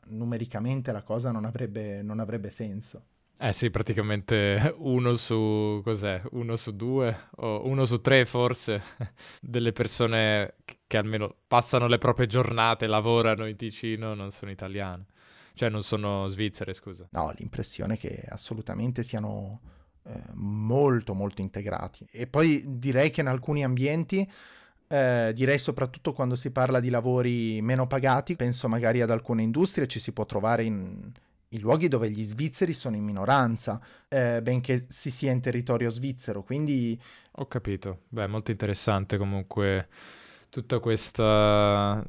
numericamente 0.09 0.92
la 0.92 1.03
cosa 1.03 1.31
non 1.33 1.44
avrebbe, 1.44 2.03
non 2.03 2.20
avrebbe 2.20 2.50
senso. 2.50 3.05
Eh 3.42 3.55
sì, 3.55 3.70
praticamente 3.70 4.74
uno 4.81 5.14
su, 5.14 5.81
cos'è? 5.83 6.20
Uno 6.33 6.57
su 6.57 6.72
due 6.76 7.29
o 7.37 7.66
uno 7.66 7.87
su 7.87 8.03
tre 8.03 8.26
forse 8.26 8.83
delle 9.40 9.72
persone 9.72 10.57
che 10.87 10.96
almeno 10.98 11.35
passano 11.46 11.87
le 11.87 11.96
proprie 11.96 12.26
giornate, 12.26 12.87
lavorano 12.87 13.46
in 13.46 13.57
Ticino, 13.57 14.12
non 14.12 14.31
sono 14.31 14.50
italiane. 14.50 15.07
Cioè 15.55 15.70
non 15.70 15.83
sono 15.83 16.26
svizzere, 16.29 16.74
scusa. 16.74 17.09
No, 17.12 17.33
l'impressione 17.38 17.94
è 17.94 17.96
che 17.96 18.24
assolutamente 18.29 19.03
siano 19.03 19.61
eh, 20.05 20.20
molto 20.35 21.14
molto 21.14 21.40
integrati. 21.40 22.07
E 22.12 22.26
poi 22.26 22.62
direi 22.66 23.09
che 23.09 23.22
in 23.22 23.26
alcuni 23.29 23.64
ambienti, 23.64 24.31
eh, 24.87 25.33
direi 25.35 25.57
soprattutto 25.59 26.12
quando 26.12 26.35
si 26.35 26.50
parla 26.50 26.79
di 26.79 26.90
lavori 26.90 27.62
meno 27.62 27.87
pagati, 27.87 28.37
penso 28.37 28.68
magari 28.68 29.00
ad 29.00 29.11
alcune 29.11 29.42
industrie, 29.42 29.87
ci 29.87 29.98
si 29.98 30.12
può 30.12 30.26
trovare 30.26 30.64
in, 30.64 31.11
in 31.53 31.61
luoghi 31.61 31.89
dove 31.89 32.11
gli 32.11 32.23
svizzeri 32.25 32.73
sono 32.73 32.97
in 32.97 33.05
minoranza, 33.05 33.81
eh, 34.09 34.41
benché 34.43 34.87
si 34.89 35.11
sia 35.11 35.33
in 35.33 35.41
territorio 35.41 35.91
svizzero, 35.91 36.43
quindi... 36.43 37.01
Ho 37.33 37.47
capito, 37.47 38.03
beh, 38.09 38.27
molto 38.27 38.51
interessante 38.51 39.17
comunque 39.17 39.89
tutta 40.49 40.79
questa, 40.79 42.05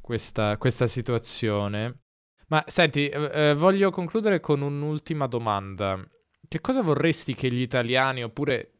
questa, 0.00 0.56
questa 0.58 0.86
situazione. 0.86 2.00
Ma 2.48 2.62
senti, 2.66 3.08
eh, 3.08 3.30
eh, 3.32 3.54
voglio 3.54 3.90
concludere 3.90 4.40
con 4.40 4.60
un'ultima 4.60 5.26
domanda. 5.26 6.04
Che 6.46 6.60
cosa 6.60 6.82
vorresti 6.82 7.34
che 7.34 7.50
gli 7.50 7.60
italiani 7.60 8.24
oppure 8.24 8.72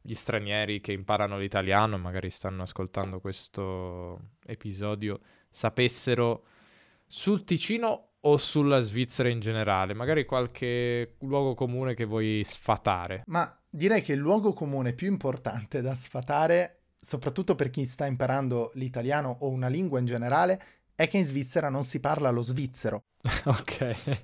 gli 0.00 0.14
stranieri 0.14 0.80
che 0.80 0.92
imparano 0.92 1.38
l'italiano, 1.38 1.96
magari 1.96 2.30
stanno 2.30 2.62
ascoltando 2.62 3.20
questo 3.20 4.30
episodio, 4.44 5.20
sapessero 5.48 6.46
sul 7.06 7.44
Ticino 7.44 8.11
o 8.22 8.36
sulla 8.36 8.80
Svizzera 8.80 9.28
in 9.28 9.40
generale? 9.40 9.94
Magari 9.94 10.24
qualche 10.24 11.16
luogo 11.20 11.54
comune 11.54 11.94
che 11.94 12.04
vuoi 12.04 12.42
sfatare. 12.44 13.22
Ma 13.26 13.56
direi 13.68 14.02
che 14.02 14.12
il 14.12 14.18
luogo 14.18 14.52
comune 14.52 14.92
più 14.92 15.08
importante 15.08 15.80
da 15.80 15.94
sfatare, 15.94 16.82
soprattutto 16.96 17.54
per 17.54 17.70
chi 17.70 17.84
sta 17.84 18.06
imparando 18.06 18.70
l'italiano 18.74 19.36
o 19.40 19.48
una 19.48 19.68
lingua 19.68 19.98
in 19.98 20.06
generale, 20.06 20.62
è 20.94 21.08
che 21.08 21.18
in 21.18 21.24
Svizzera 21.24 21.68
non 21.68 21.84
si 21.84 22.00
parla 22.00 22.30
lo 22.30 22.42
svizzero. 22.42 23.04
ok. 23.44 24.20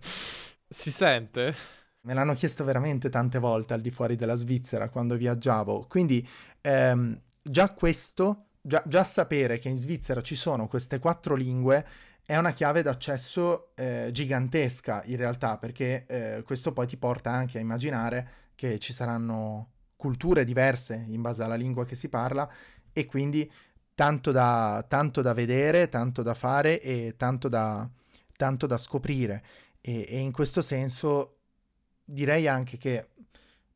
Si 0.69 0.91
sente? 0.91 1.55
Me 2.03 2.15
l'hanno 2.15 2.35
chiesto 2.35 2.65
veramente 2.65 3.09
tante 3.09 3.39
volte 3.39 3.75
al 3.75 3.81
di 3.81 3.91
fuori 3.91 4.17
della 4.17 4.35
Svizzera 4.35 4.89
quando 4.89 5.17
viaggiavo. 5.17 5.87
Quindi 5.89 6.27
ehm, 6.61 7.21
già 7.43 7.73
questo, 7.73 8.51
già, 8.61 8.83
già, 8.87 9.03
sapere 9.03 9.59
che 9.59 9.69
in 9.69 9.77
Svizzera 9.77 10.21
ci 10.21 10.35
sono 10.35 10.69
queste 10.69 10.99
quattro 10.99 11.35
lingue 11.35 11.87
è 12.29 12.37
una 12.37 12.53
chiave 12.53 12.83
d'accesso 12.83 13.75
eh, 13.75 14.11
gigantesca 14.13 15.03
in 15.07 15.17
realtà, 15.17 15.57
perché 15.57 16.05
eh, 16.07 16.43
questo 16.43 16.75
poi 16.75 16.87
ti 16.87 16.99
porta 16.99 17.31
anche 17.31 17.57
a 17.57 17.63
immaginare 17.63 18.29
che 18.55 18.79
ci 18.79 18.93
saranno 18.93 19.71
culture 19.97 20.45
diverse 20.45 21.07
in 21.09 21.23
base 21.23 21.43
alla 21.43 21.55
lingua 21.55 21.87
che 21.87 21.95
si 21.95 22.11
parla 22.11 22.47
e 22.93 23.07
quindi 23.07 23.51
tanto 23.95 24.31
da, 24.31 24.85
tanto 24.87 25.23
da 25.23 25.33
vedere, 25.33 25.89
tanto 25.89 26.21
da 26.21 26.35
fare 26.35 26.83
e 26.83 27.15
tanto 27.17 27.49
da, 27.49 27.89
tanto 28.37 28.67
da 28.67 28.77
scoprire. 28.77 29.43
E, 29.81 30.05
e 30.07 30.19
in 30.19 30.31
questo 30.31 30.61
senso 30.61 31.39
direi 32.05 32.47
anche 32.47 32.77
che 32.77 33.09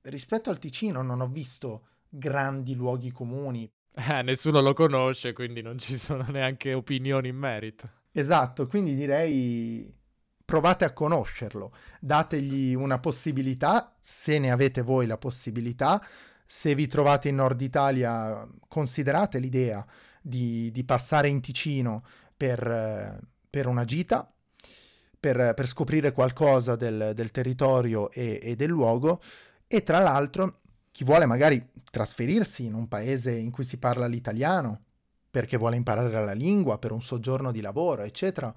rispetto 0.03 0.51
al 0.51 0.59
Ticino 0.59 1.01
non 1.01 1.23
ho 1.23 1.27
visto 1.27 1.87
grandi 2.07 2.75
luoghi 2.75 3.13
comuni. 3.13 3.67
Eh, 3.95 4.21
nessuno 4.21 4.61
lo 4.61 4.75
conosce, 4.75 5.33
quindi 5.33 5.63
non 5.63 5.79
ci 5.79 5.97
sono 5.97 6.27
neanche 6.29 6.75
opinioni 6.75 7.29
in 7.29 7.37
merito. 7.37 8.01
Esatto, 8.13 8.67
quindi 8.67 8.95
direi 8.95 9.91
provate 10.45 10.85
a 10.85 10.93
conoscerlo, 10.93 11.73
dategli 11.99 12.75
una 12.75 12.99
possibilità, 12.99 13.97
se 13.99 14.39
ne 14.39 14.51
avete 14.51 14.83
voi 14.83 15.07
la 15.07 15.17
possibilità, 15.17 16.05
se 16.45 16.75
vi 16.75 16.87
trovate 16.89 17.31
in 17.31 17.37
Nord 17.37 17.59
Italia 17.63 18.47
considerate 18.69 19.39
l'idea 19.39 19.83
di, 20.21 20.71
di 20.71 20.85
passare 20.85 21.29
in 21.29 21.41
Ticino 21.41 22.05
per, 22.37 23.19
per 23.49 23.67
una 23.67 23.85
gita, 23.87 24.31
per, 25.19 25.55
per, 25.55 25.67
scoprire 25.67 26.13
qualcosa 26.13 26.77
del, 26.77 27.13
del 27.15 27.31
territorio 27.31 28.11
e, 28.11 28.39
e, 28.43 28.55
del 28.55 28.69
luogo 28.69 29.23
e 29.67 29.83
tra 29.83 30.01
l'altro 30.01 30.61
chi 30.91 31.05
vuole 31.05 31.25
magari 31.25 31.71
trasferirsi 31.91 32.67
in 32.67 32.75
un 32.75 32.89
paese 32.89 33.31
in 33.31 33.51
cui 33.51 33.65
si 33.65 33.79
parla 33.79 34.07
l'italiano 34.07 34.83
perché 35.33 35.57
vuole 35.57 35.77
imparare 35.77 36.25
la 36.25 36.35
lingua 36.35 36.77
per 36.79 36.93
un 36.93 37.01
soggiorno 37.01 37.51
di 37.51 37.63
lavoro, 37.63 38.03
eccetera, 38.03 38.53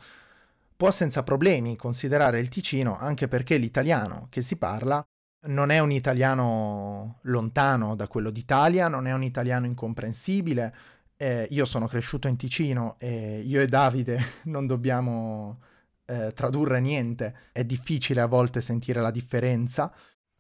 può 0.76 0.92
senza 0.92 1.24
problemi 1.24 1.78
considerare 1.78 2.38
il 2.38 2.50
Ticino 2.50 2.98
anche 2.98 3.30
perché 3.30 3.56
l'italiano 3.56 4.28
che 4.30 4.42
si 4.42 4.58
parla 4.58 5.02
non 5.48 5.70
è 5.70 5.80
un 5.80 5.92
italiano 5.92 7.20
lontano 7.24 7.96
da 7.96 8.08
quello 8.08 8.30
d'Italia, 8.30 8.90
non 8.90 9.08
è 9.08 9.14
un 9.14 9.24
italiano 9.24 9.66
incomprensibile, 9.66 10.76
eh, 11.16 11.48
io 11.50 11.64
sono 11.64 11.88
cresciuto 11.88 12.28
in 12.28 12.36
Ticino 12.36 12.96
e 13.00 13.40
io 13.40 13.62
e 13.62 13.68
Davide 13.68 14.20
non 14.46 14.68
dobbiamo 14.68 15.60
eh, 16.06 16.32
tradurre 16.34 16.82
niente, 16.82 17.36
è 17.54 17.64
difficile 17.64 18.20
a 18.20 18.26
volte 18.26 18.60
sentire 18.60 19.00
la 19.00 19.12
differenza. 19.12 19.94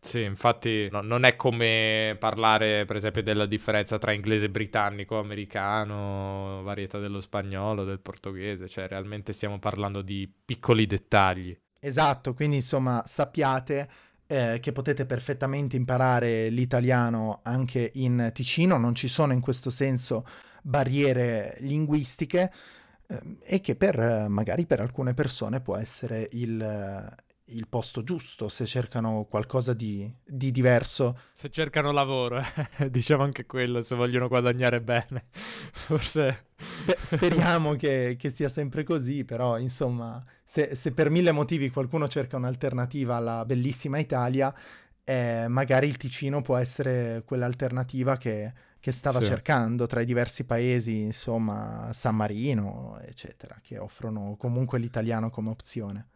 Sì, 0.06 0.22
infatti 0.22 0.88
no, 0.91 1.02
non 1.02 1.24
è 1.26 1.36
come 1.36 2.15
parlare 2.20 2.86
per 2.86 2.96
esempio 2.96 3.24
della 3.24 3.48
differenza 3.48 3.98
tra 3.98 4.12
inglese 4.12 4.52
britannico, 4.52 5.18
americano, 5.18 6.62
varietà 6.62 7.00
dello 7.00 7.20
spagnolo, 7.22 7.84
del 7.84 8.00
portoghese, 8.00 8.68
cioè 8.68 8.88
realmente 8.88 9.34
stiamo 9.34 9.58
parlando 9.58 10.04
di 10.04 10.32
piccoli 10.46 10.86
dettagli. 10.86 11.58
Esatto, 11.80 12.36
quindi 12.36 12.58
insomma 12.58 13.02
sappiate 13.04 13.89
eh, 14.28 14.60
che 14.62 14.72
potete 14.72 15.08
perfettamente 15.08 15.76
imparare 15.76 16.49
l'italiano 16.49 17.39
anche 17.41 17.89
in 17.95 18.30
Ticino, 18.32 18.78
non 18.78 18.93
ci 18.93 19.08
sono 19.08 19.34
in 19.34 19.41
questo 19.41 19.72
senso 19.72 20.24
barriere 20.62 21.58
linguistiche 21.62 22.51
eh, 23.08 23.38
e 23.41 23.60
che 23.60 23.76
per 23.76 24.28
magari 24.30 24.68
per 24.68 24.82
alcune 24.82 25.16
persone 25.16 25.62
può 25.62 25.76
essere 25.76 26.30
il, 26.34 27.16
il 27.50 27.68
posto 27.68 28.02
giusto 28.02 28.50
se 28.50 28.66
cercano 28.66 29.26
qualcosa 29.30 29.74
di, 29.74 30.12
di 30.24 30.52
diverso. 30.52 31.20
Se 31.34 31.50
cercano 31.50 31.91
lavoro, 31.91 32.39
eh. 32.39 32.89
diciamo 32.89 33.24
anche 33.24 33.46
quello, 33.46 33.82
se 33.82 33.96
vogliono 33.96 34.28
guadagnare 34.28 34.82
bene. 34.82 35.26
Forse 35.72 36.48
Sper- 36.58 37.02
speriamo 37.02 37.76
che, 37.76 38.16
che, 38.18 38.30
sia 38.30 38.50
sempre 38.50 38.84
così, 38.84 39.26
però 39.26 39.60
insomma, 39.60 40.22
se, 40.43 40.76
se, 40.76 40.93
per 40.93 41.10
mille 41.10 41.32
motivi 41.32 41.70
qualcuno 41.70 42.08
cerca 42.08 42.38
un'alternativa 42.38 43.16
alla 43.16 43.46
bellissima 43.46 44.00
Italia, 44.00 44.54
eh, 45.04 45.46
magari 45.48 45.88
il 45.88 45.98
Ticino 45.98 46.41
può 46.41 46.56
essere 46.56 47.22
quell'alternativa 47.26 48.18
che, 48.18 48.54
che 48.80 48.91
stava 48.91 49.20
sì. 49.20 49.26
cercando 49.26 49.86
tra 49.86 50.02
i 50.02 50.06
diversi 50.06 50.46
paesi, 50.46 51.02
insomma, 51.02 51.91
San 51.93 52.16
Marino, 52.16 53.00
eccetera, 53.02 53.60
che 53.62 53.78
offrono 53.78 54.36
comunque 54.38 54.80
l'italiano 54.80 55.30
come 55.30 55.50
opzione. 55.50 56.08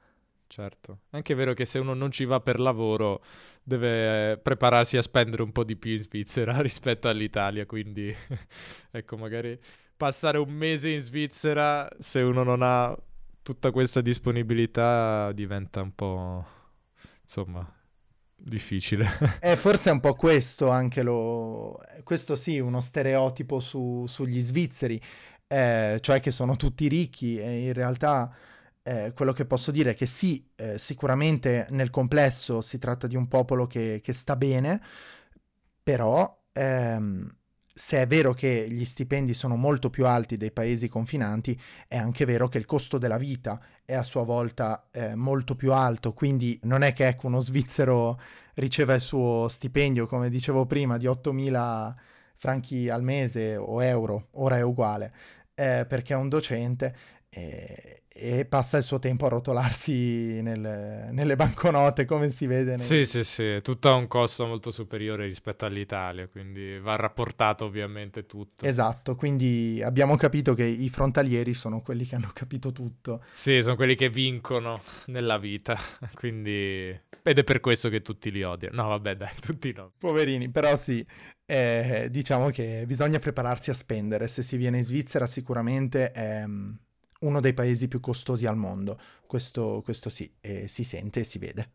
Certo, 0.51 1.01
anche 1.11 1.33
è 1.33 1.35
vero 1.35 1.53
che 1.53 1.63
se 1.63 1.77
uno 1.77 1.93
non 1.93 2.09
ci 2.09 2.25
va 2.25 2.39
per 2.39 2.59
lavoro 2.59 3.21
deve 3.61 4.39
prepararsi 4.39 4.97
a 4.97 5.03
spendere 5.03 5.43
un 5.43 5.51
po' 5.51 5.63
di 5.63 5.75
più 5.75 5.91
in 5.91 5.99
Svizzera 5.99 6.59
rispetto 6.61 7.07
all'Italia, 7.07 7.67
quindi 7.67 8.11
ecco, 8.89 9.15
magari 9.15 9.59
passare 9.95 10.39
un 10.39 10.49
mese 10.49 10.89
in 10.89 11.01
Svizzera 11.01 11.87
se 11.99 12.21
uno 12.21 12.41
non 12.41 12.63
ha 12.63 12.97
tutta 13.43 13.69
questa 13.69 14.01
disponibilità 14.01 15.31
diventa 15.33 15.83
un 15.83 15.93
po' 15.93 16.45
insomma 17.21 17.71
difficile. 18.35 19.07
eh, 19.41 19.55
forse 19.55 19.91
è 19.91 19.93
un 19.93 19.99
po' 19.99 20.15
questo 20.15 20.69
anche 20.69 21.03
lo... 21.03 21.79
questo 22.03 22.35
sì, 22.35 22.57
uno 22.57 22.81
stereotipo 22.81 23.59
su, 23.59 24.03
sugli 24.07 24.41
svizzeri, 24.41 24.99
eh, 25.45 25.99
cioè 26.01 26.19
che 26.19 26.31
sono 26.31 26.55
tutti 26.55 26.87
ricchi 26.87 27.37
e 27.37 27.67
in 27.67 27.73
realtà 27.73 28.35
eh, 28.89 29.13
quello 29.13 29.33
che 29.33 29.45
posso 29.45 29.69
dire 29.69 29.91
è 29.91 29.93
che 29.95 30.07
sì, 30.07 30.43
eh, 30.55 30.79
sicuramente 30.79 31.67
nel 31.69 31.91
complesso 31.91 32.59
si 32.61 32.79
tratta 32.79 33.05
di 33.05 33.15
un 33.15 33.27
popolo 33.27 33.67
che, 33.67 33.99
che 34.03 34.13
sta 34.13 34.35
bene, 34.35 34.81
però 35.83 36.41
ehm, 36.51 37.35
se 37.71 38.01
è 38.01 38.07
vero 38.07 38.33
che 38.33 38.67
gli 38.69 38.83
stipendi 38.85 39.33
sono 39.35 39.55
molto 39.55 39.89
più 39.91 40.07
alti 40.07 40.37
dei 40.37 40.51
paesi 40.51 40.87
confinanti, 40.87 41.59
è 41.87 41.97
anche 41.97 42.25
vero 42.25 42.47
che 42.47 42.57
il 42.57 42.65
costo 42.65 42.97
della 42.97 43.17
vita 43.17 43.61
è 43.85 43.93
a 43.93 44.03
sua 44.03 44.23
volta 44.23 44.87
eh, 44.91 45.13
molto 45.15 45.55
più 45.55 45.71
alto, 45.71 46.13
quindi 46.13 46.59
non 46.63 46.81
è 46.81 46.91
che 46.93 47.07
ecco, 47.07 47.27
uno 47.27 47.39
svizzero 47.39 48.19
riceva 48.55 48.95
il 48.95 49.01
suo 49.01 49.47
stipendio, 49.47 50.07
come 50.07 50.29
dicevo 50.29 50.65
prima, 50.65 50.97
di 50.97 51.05
8.000 51.07 51.95
franchi 52.35 52.89
al 52.89 53.03
mese 53.03 53.55
o 53.55 53.83
euro, 53.83 54.29
ora 54.31 54.57
è 54.57 54.61
uguale, 54.61 55.13
eh, 55.53 55.85
perché 55.87 56.13
è 56.13 56.17
un 56.17 56.29
docente. 56.29 56.95
Eh, 57.29 57.99
e 58.11 58.43
passa 58.45 58.77
il 58.77 58.83
suo 58.83 58.97
tempo 58.97 59.27
a 59.27 59.29
rotolarsi 59.29 60.41
nel, 60.41 61.09
nelle 61.11 61.35
banconote, 61.35 62.05
come 62.05 62.29
si 62.31 62.47
vede. 62.47 62.75
Nei... 62.75 62.79
Sì, 62.79 63.05
sì, 63.05 63.23
sì, 63.23 63.59
tutto 63.61 63.89
ha 63.89 63.93
un 63.93 64.07
costo 64.07 64.45
molto 64.47 64.71
superiore 64.71 65.25
rispetto 65.25 65.65
all'Italia, 65.65 66.27
quindi 66.27 66.79
va 66.79 66.95
rapportato 66.95 67.65
ovviamente 67.65 68.25
tutto. 68.25 68.65
Esatto, 68.65 69.15
quindi 69.15 69.79
abbiamo 69.83 70.17
capito 70.17 70.55
che 70.55 70.65
i 70.65 70.89
frontalieri 70.89 71.53
sono 71.53 71.81
quelli 71.81 72.05
che 72.05 72.15
hanno 72.15 72.31
capito 72.33 72.71
tutto. 72.71 73.23
Sì, 73.31 73.61
sono 73.61 73.75
quelli 73.75 73.95
che 73.95 74.09
vincono 74.09 74.81
nella 75.05 75.37
vita, 75.37 75.77
quindi... 76.15 76.99
Ed 77.21 77.37
è 77.37 77.43
per 77.43 77.59
questo 77.59 77.89
che 77.89 78.01
tutti 78.01 78.31
li 78.31 78.41
odiano. 78.41 78.81
No, 78.81 78.89
vabbè, 78.89 79.15
dai, 79.15 79.33
tutti 79.39 79.71
no. 79.71 79.93
Poverini, 79.97 80.49
però 80.49 80.75
sì, 80.75 81.05
eh, 81.45 82.07
diciamo 82.09 82.49
che 82.49 82.83
bisogna 82.87 83.19
prepararsi 83.19 83.69
a 83.69 83.73
spendere. 83.73 84.27
Se 84.27 84.41
si 84.41 84.57
viene 84.57 84.77
in 84.77 84.83
Svizzera 84.83 85.27
sicuramente... 85.27 86.11
Ehm 86.11 86.79
uno 87.19 87.39
dei 87.39 87.53
paesi 87.53 87.87
più 87.87 87.99
costosi 87.99 88.45
al 88.45 88.57
mondo. 88.57 88.99
Questo, 89.25 89.81
questo 89.83 90.09
sì, 90.09 90.31
e 90.39 90.67
si 90.67 90.83
sente 90.83 91.21
e 91.21 91.23
si 91.23 91.39
vede. 91.39 91.71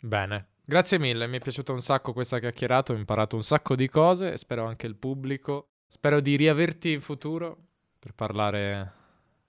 Bene, 0.00 0.48
grazie 0.64 0.98
mille, 0.98 1.26
mi 1.26 1.38
è 1.38 1.40
piaciuta 1.40 1.72
un 1.72 1.82
sacco 1.82 2.12
questa 2.12 2.38
chiacchierata, 2.38 2.92
ho 2.92 2.96
imparato 2.96 3.36
un 3.36 3.44
sacco 3.44 3.74
di 3.74 3.88
cose, 3.88 4.36
spero 4.36 4.64
anche 4.64 4.86
il 4.86 4.96
pubblico. 4.96 5.68
Spero 5.90 6.20
di 6.20 6.36
riaverti 6.36 6.92
in 6.92 7.00
futuro 7.00 7.56
per 7.98 8.12
parlare 8.12 8.92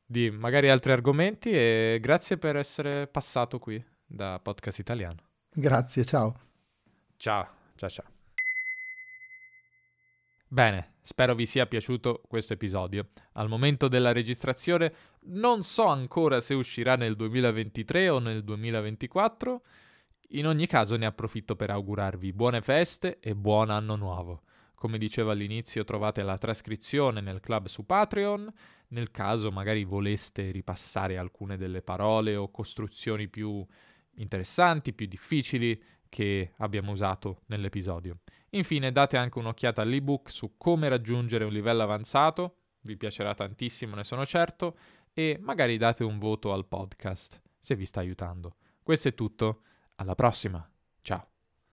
di 0.06 0.32
magari 0.32 0.70
altri 0.70 0.94
argomenti 0.94 1.52
e 1.52 2.00
grazie 2.02 2.38
per 2.38 2.56
essere 2.56 3.08
passato 3.08 3.60
qui 3.60 3.84
da 4.06 4.40
Podcast 4.42 4.80
Italiano. 4.80 5.18
Grazie, 5.52 6.06
ciao. 6.06 6.40
Ciao, 7.18 7.48
ciao, 7.76 7.90
ciao. 7.90 8.19
Bene, 10.52 10.96
spero 11.02 11.36
vi 11.36 11.46
sia 11.46 11.68
piaciuto 11.68 12.24
questo 12.28 12.54
episodio. 12.54 13.10
Al 13.34 13.48
momento 13.48 13.88
della 13.88 14.12
registrazione 14.12 14.92
non 15.26 15.62
so 15.62 15.86
ancora 15.86 16.42
se 16.42 16.56
uscirà 16.56 16.96
nel 16.96 17.16
2023 17.16 18.10
o 18.10 18.18
nel 18.18 18.44
2024. 18.44 19.62
In 20.30 20.48
ogni 20.48 20.66
caso 20.66 20.96
ne 20.96 21.06
approfitto 21.06 21.56
per 21.56 21.70
augurarvi 21.70 22.34
buone 22.34 22.64
feste 22.64 23.20
e 23.20 23.36
buon 23.36 23.70
anno 23.70 23.96
nuovo. 23.96 24.42
Come 24.74 24.98
dicevo 24.98 25.30
all'inizio 25.30 25.84
trovate 25.84 26.24
la 26.24 26.40
trascrizione 26.40 27.22
nel 27.22 27.42
club 27.42 27.68
su 27.68 27.86
Patreon, 27.86 28.52
nel 28.88 29.12
caso 29.12 29.52
magari 29.52 29.84
voleste 29.84 30.50
ripassare 30.50 31.20
alcune 31.20 31.58
delle 31.58 31.84
parole 31.84 32.36
o 32.36 32.50
costruzioni 32.50 33.28
più 33.28 33.64
interessanti, 34.16 34.94
più 34.94 35.06
difficili 35.06 35.80
che 36.10 36.54
abbiamo 36.58 36.92
usato 36.92 37.42
nell'episodio. 37.46 38.22
Infine 38.52 38.92
date 38.92 39.18
anche 39.18 39.40
un'occhiata 39.40 39.82
all'ebook 39.82 40.32
su 40.32 40.56
come 40.58 40.90
raggiungere 40.90 41.46
un 41.46 41.52
livello 41.52 41.84
avanzato, 41.84 42.56
vi 42.82 42.98
piacerà 42.98 43.34
tantissimo, 43.34 43.96
ne 43.96 44.04
sono 44.04 44.26
certo, 44.26 44.78
e 45.14 45.38
magari 45.40 45.78
date 45.78 46.04
un 46.04 46.18
voto 46.18 46.54
al 46.54 46.66
podcast 46.66 47.42
se 47.58 47.76
vi 47.76 47.86
sta 47.86 48.00
aiutando. 48.00 48.56
Questo 48.82 49.10
è 49.10 49.14
tutto, 49.14 49.62
alla 49.96 50.16
prossima, 50.16 50.68
ciao! 51.02 51.39